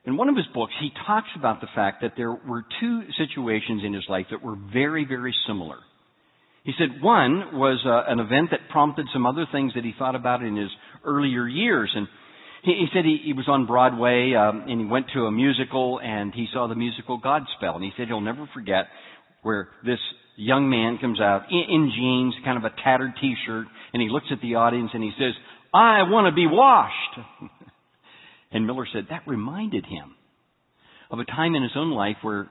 in 0.04 0.16
one 0.16 0.28
of 0.28 0.36
his 0.36 0.46
books, 0.54 0.72
he 0.80 0.90
talks 1.06 1.28
about 1.36 1.60
the 1.60 1.68
fact 1.74 2.02
that 2.02 2.12
there 2.16 2.32
were 2.32 2.64
two 2.80 3.02
situations 3.18 3.82
in 3.84 3.92
his 3.92 4.04
life 4.08 4.26
that 4.30 4.42
were 4.42 4.56
very, 4.72 5.04
very 5.04 5.34
similar. 5.46 5.78
He 6.64 6.72
said 6.78 7.00
one 7.00 7.56
was 7.56 7.78
uh, 7.86 8.10
an 8.10 8.18
event 8.18 8.50
that 8.50 8.68
prompted 8.70 9.06
some 9.12 9.24
other 9.24 9.46
things 9.52 9.72
that 9.74 9.84
he 9.84 9.94
thought 9.96 10.16
about 10.16 10.42
in 10.42 10.56
his 10.56 10.70
earlier 11.04 11.46
years. 11.46 11.92
And 11.94 12.08
he, 12.64 12.72
he 12.72 12.86
said 12.92 13.04
he, 13.04 13.20
he 13.24 13.32
was 13.32 13.46
on 13.48 13.66
Broadway 13.66 14.34
um, 14.34 14.64
and 14.68 14.80
he 14.80 14.86
went 14.86 15.06
to 15.14 15.26
a 15.26 15.30
musical 15.30 16.00
and 16.00 16.34
he 16.34 16.48
saw 16.52 16.66
the 16.66 16.74
musical 16.74 17.20
Godspell. 17.20 17.76
And 17.76 17.84
he 17.84 17.92
said 17.96 18.08
he'll 18.08 18.20
never 18.20 18.48
forget 18.52 18.86
where 19.42 19.68
this 19.84 20.00
young 20.36 20.68
man 20.70 20.98
comes 21.00 21.20
out 21.20 21.44
in, 21.50 21.64
in 21.68 21.92
jeans, 21.94 22.34
kind 22.44 22.58
of 22.58 22.64
a 22.64 22.74
tattered 22.82 23.12
t-shirt, 23.20 23.66
and 23.92 24.02
he 24.02 24.08
looks 24.08 24.26
at 24.30 24.40
the 24.40 24.56
audience 24.56 24.90
and 24.94 25.02
he 25.02 25.12
says, 25.18 25.32
I 25.72 26.02
want 26.02 26.30
to 26.30 26.34
be 26.34 26.46
washed. 26.46 27.18
and 28.52 28.66
Miller 28.66 28.86
said 28.92 29.06
that 29.10 29.22
reminded 29.26 29.84
him 29.84 30.14
of 31.10 31.18
a 31.18 31.24
time 31.24 31.54
in 31.54 31.62
his 31.62 31.72
own 31.76 31.90
life 31.90 32.16
where 32.22 32.48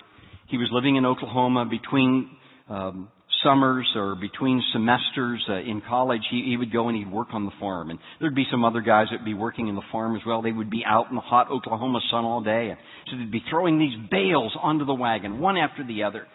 he 0.47 0.57
was 0.57 0.69
living 0.71 0.95
in 0.95 1.05
Oklahoma 1.05 1.65
between 1.65 2.29
um, 2.69 3.09
summers 3.43 3.87
or 3.95 4.15
between 4.15 4.63
semesters 4.73 5.43
uh, 5.49 5.55
in 5.55 5.81
college. 5.87 6.21
He, 6.29 6.45
he 6.49 6.57
would 6.57 6.71
go 6.71 6.87
and 6.87 6.97
he'd 6.97 7.11
work 7.11 7.29
on 7.33 7.45
the 7.45 7.51
farm, 7.59 7.89
and 7.89 7.99
there'd 8.19 8.35
be 8.35 8.45
some 8.51 8.63
other 8.63 8.81
guys 8.81 9.07
that'd 9.11 9.25
be 9.25 9.33
working 9.33 9.67
in 9.67 9.75
the 9.75 9.81
farm 9.91 10.15
as 10.15 10.21
well. 10.25 10.41
They 10.41 10.51
would 10.51 10.69
be 10.69 10.83
out 10.85 11.09
in 11.09 11.15
the 11.15 11.21
hot 11.21 11.49
Oklahoma 11.51 11.99
sun 12.11 12.25
all 12.25 12.41
day, 12.41 12.69
and 12.69 12.77
so 13.09 13.17
they'd 13.17 13.31
be 13.31 13.43
throwing 13.49 13.79
these 13.79 13.95
bales 14.09 14.55
onto 14.61 14.85
the 14.85 14.93
wagon, 14.93 15.39
one 15.39 15.57
after 15.57 15.85
the 15.85 16.03
other. 16.03 16.27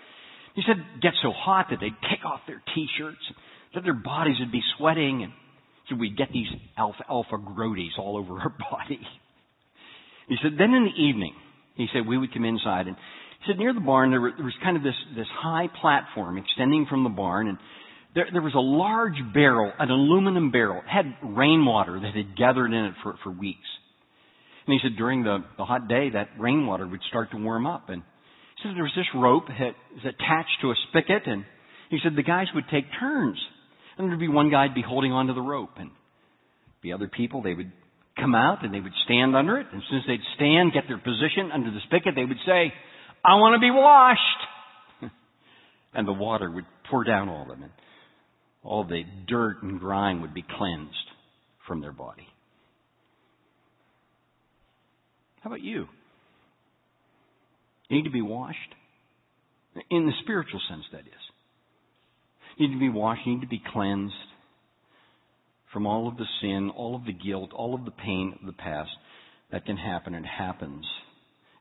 He 0.61 0.67
said 0.67 0.85
get 1.01 1.15
so 1.23 1.33
hot 1.33 1.69
that 1.71 1.81
they'd 1.81 1.97
take 2.11 2.27
off 2.27 2.41
their 2.47 2.61
t-shirts, 2.75 3.25
that 3.75 3.83
their 3.83 3.95
bodies 3.95 4.37
would 4.41 4.53
be 4.53 4.61
sweating, 4.77 5.23
and 5.23 5.33
so 5.89 5.97
we'd 5.97 6.19
get 6.19 6.29
these 6.33 6.49
alfalfa 6.77 7.39
grodies 7.39 7.97
all 7.99 8.19
over 8.19 8.39
our 8.39 8.51
body. 8.71 9.01
He 10.29 10.37
said 10.43 10.53
then 10.59 10.75
in 10.75 10.85
the 10.85 11.03
evening, 11.03 11.33
he 11.77 11.87
said 11.95 12.07
we 12.07 12.19
would 12.19 12.35
come 12.35 12.45
inside 12.45 12.89
and 12.89 12.97
he 12.97 13.51
said 13.51 13.59
near 13.59 13.73
the 13.73 13.81
barn 13.81 14.11
there, 14.11 14.21
there 14.21 14.45
was 14.45 14.53
kind 14.63 14.77
of 14.77 14.83
this 14.83 14.95
this 15.17 15.27
high 15.33 15.69
platform 15.81 16.37
extending 16.37 16.85
from 16.91 17.05
the 17.05 17.11
barn 17.11 17.49
and 17.49 17.57
there, 18.15 18.27
there 18.31 18.43
was 18.43 18.55
a 18.55 18.61
large 18.61 19.17
barrel, 19.33 19.73
an 19.79 19.89
aluminum 19.89 20.51
barrel. 20.51 20.79
It 20.81 20.89
had 20.89 21.15
rainwater 21.23 22.01
that 22.01 22.15
had 22.15 22.37
gathered 22.37 22.67
in 22.67 22.85
it 22.87 22.95
for, 23.03 23.15
for 23.23 23.31
weeks. 23.31 23.69
And 24.67 24.75
he 24.75 24.81
said 24.83 24.99
during 24.99 25.23
the, 25.23 25.39
the 25.57 25.65
hot 25.65 25.89
day 25.89 26.11
that 26.11 26.29
rainwater 26.39 26.87
would 26.87 27.01
start 27.09 27.31
to 27.31 27.39
warm 27.39 27.67
up 27.67 27.89
and 27.89 28.03
said 28.63 28.77
there 28.77 28.85
was 28.85 28.97
this 28.97 29.07
rope 29.15 29.47
that 29.49 29.75
was 29.95 30.05
attached 30.05 30.61
to 30.63 30.71
a 30.71 30.75
spigot 30.89 31.27
and 31.27 31.45
he 31.91 31.99
said 32.03 32.15
the 32.17 32.23
guys 32.23 32.47
would 32.55 32.65
take 32.71 32.85
turns. 32.99 33.39
And 33.99 34.09
there'd 34.09 34.21
be 34.21 34.29
one 34.29 34.51
guy 34.51 34.67
would 34.67 34.75
be 34.75 34.85
holding 34.87 35.13
onto 35.13 35.35
the 35.35 35.43
rope 35.43 35.71
and 35.77 35.91
the 36.83 36.93
other 36.93 37.09
people 37.09 37.43
they 37.43 37.55
would 37.55 37.73
come 38.17 38.35
out 38.35 38.65
and 38.65 38.73
they 38.73 38.81
would 38.81 38.93
stand 39.05 39.37
under 39.37 39.59
it. 39.59 39.67
And 39.73 39.83
as 39.83 39.89
soon 39.89 39.99
as 39.99 40.05
they'd 40.07 40.35
stand, 40.37 40.73
get 40.73 40.85
their 40.89 40.99
position 40.99 41.51
under 41.53 41.71
the 41.71 41.81
spigot, 41.87 42.15
they 42.15 42.25
would 42.25 42.41
say, 42.47 42.73
I 43.25 43.35
want 43.35 43.55
to 43.55 43.61
be 43.61 43.71
washed. 43.71 44.21
and 45.95 46.09
the 46.09 46.13
water 46.13 46.51
would 46.51 46.65
pour 46.91 47.05
down 47.05 47.29
all 47.29 47.43
of 47.43 47.49
them 47.49 47.63
and 47.65 47.73
all 48.63 48.85
the 48.85 49.03
dirt 49.27 49.63
and 49.63 49.81
grime 49.81 50.21
would 50.23 50.35
be 50.35 50.43
cleansed 50.43 50.95
from 51.67 51.81
their 51.81 51.93
body. 51.93 52.27
How 55.43 55.51
about 55.51 55.63
you? 55.63 55.87
You 57.91 57.97
need 57.97 58.05
to 58.05 58.11
be 58.11 58.23
washed. 58.23 58.57
In 59.91 60.07
the 60.07 60.13
spiritual 60.23 60.61
sense, 60.69 60.85
that 60.93 61.01
is. 61.01 61.25
You 62.57 62.69
need 62.69 62.75
to 62.75 62.81
be 62.81 62.89
washed. 62.89 63.23
You 63.27 63.35
need 63.35 63.43
to 63.43 63.49
be 63.49 63.63
cleansed 63.73 64.15
from 65.73 65.87
all 65.87 66.09
of 66.09 66.17
the 66.17 66.27
sin, 66.41 66.71
all 66.75 66.95
of 66.95 67.05
the 67.05 67.13
guilt, 67.13 67.51
all 67.53 67.75
of 67.75 67.85
the 67.85 67.91
pain 67.91 68.35
of 68.41 68.47
the 68.47 68.53
past 68.53 68.91
that 69.51 69.67
can 69.67 69.77
happen 69.77 70.15
and 70.15 70.25
happens 70.25 70.87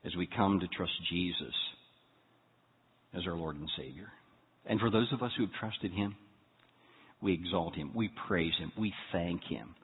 as 0.04 0.14
we 0.16 0.26
come 0.26 0.60
to 0.60 0.68
trust 0.68 0.92
Jesus 1.10 1.54
as 3.12 3.22
our 3.26 3.36
Lord 3.36 3.56
and 3.56 3.68
Savior. 3.76 4.08
And 4.66 4.78
for 4.78 4.90
those 4.90 5.12
of 5.12 5.22
us 5.22 5.32
who 5.36 5.44
have 5.44 5.54
trusted 5.54 5.92
Him, 5.92 6.16
we 7.20 7.32
exalt 7.32 7.74
Him, 7.74 7.90
we 7.94 8.10
praise 8.28 8.54
Him, 8.58 8.72
we 8.78 8.94
thank 9.12 9.42
Him 9.44 9.74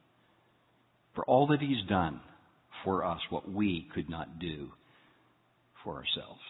for 1.15 1.25
all 1.25 1.49
that 1.49 1.61
He's 1.61 1.85
done 1.89 2.21
for 2.85 3.05
us, 3.05 3.21
what 3.31 3.51
we 3.51 3.89
could 3.95 4.09
not 4.09 4.39
do 4.39 4.71
for 5.87 5.95
ourselves. 5.95 6.43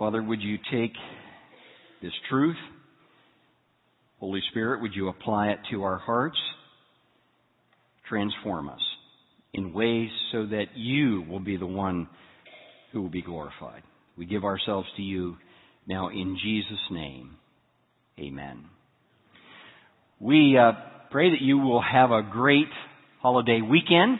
Father, 0.00 0.20
would 0.20 0.42
you 0.42 0.58
take 0.72 0.94
this 2.02 2.12
truth 2.28 2.56
Holy 4.20 4.42
Spirit, 4.50 4.82
would 4.82 4.94
you 4.94 5.08
apply 5.08 5.48
it 5.48 5.58
to 5.70 5.82
our 5.82 5.96
hearts? 5.96 6.36
Transform 8.06 8.68
us 8.68 8.80
in 9.54 9.72
ways 9.72 10.10
so 10.30 10.44
that 10.44 10.66
you 10.76 11.24
will 11.26 11.40
be 11.40 11.56
the 11.56 11.66
one 11.66 12.06
who 12.92 13.00
will 13.00 13.08
be 13.08 13.22
glorified. 13.22 13.82
We 14.18 14.26
give 14.26 14.44
ourselves 14.44 14.86
to 14.96 15.02
you 15.02 15.36
now 15.86 16.08
in 16.08 16.36
Jesus' 16.42 16.78
name. 16.90 17.36
Amen. 18.18 18.66
We 20.20 20.58
uh, 20.58 20.72
pray 21.10 21.30
that 21.30 21.40
you 21.40 21.56
will 21.56 21.80
have 21.80 22.10
a 22.10 22.22
great 22.22 22.68
holiday 23.22 23.62
weekend. 23.62 24.18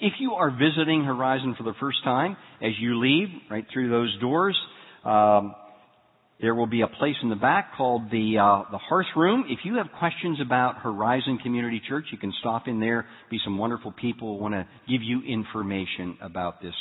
If 0.00 0.14
you 0.20 0.32
are 0.32 0.50
visiting 0.50 1.04
Horizon 1.04 1.54
for 1.56 1.64
the 1.64 1.74
first 1.80 2.02
time, 2.04 2.36
as 2.62 2.72
you 2.78 3.00
leave 3.00 3.28
right 3.50 3.64
through 3.72 3.90
those 3.90 4.16
doors, 4.20 4.56
um, 5.04 5.54
there 6.40 6.54
will 6.54 6.66
be 6.66 6.82
a 6.82 6.86
place 6.86 7.16
in 7.22 7.30
the 7.30 7.36
back 7.36 7.72
called 7.76 8.10
the 8.10 8.38
uh, 8.38 8.70
the 8.70 8.78
Hearth 8.78 9.06
Room. 9.16 9.44
If 9.48 9.60
you 9.64 9.76
have 9.76 9.86
questions 9.98 10.38
about 10.40 10.78
Horizon 10.78 11.38
Community 11.42 11.82
Church, 11.88 12.04
you 12.12 12.18
can 12.18 12.32
stop 12.40 12.68
in 12.68 12.78
there. 12.78 13.06
Be 13.30 13.38
some 13.44 13.58
wonderful 13.58 13.92
people 13.92 14.36
who 14.36 14.42
want 14.42 14.54
to 14.54 14.66
give 14.88 15.02
you 15.02 15.22
information 15.22 16.16
about 16.22 16.62
this 16.62 16.74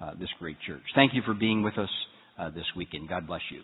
uh, 0.00 0.12
this 0.18 0.28
great 0.38 0.56
church. 0.66 0.82
Thank 0.94 1.14
you 1.14 1.22
for 1.26 1.34
being 1.34 1.62
with 1.62 1.76
us 1.76 1.90
uh, 2.38 2.50
this 2.50 2.66
weekend. 2.76 3.08
God 3.08 3.26
bless 3.26 3.42
you. 3.50 3.62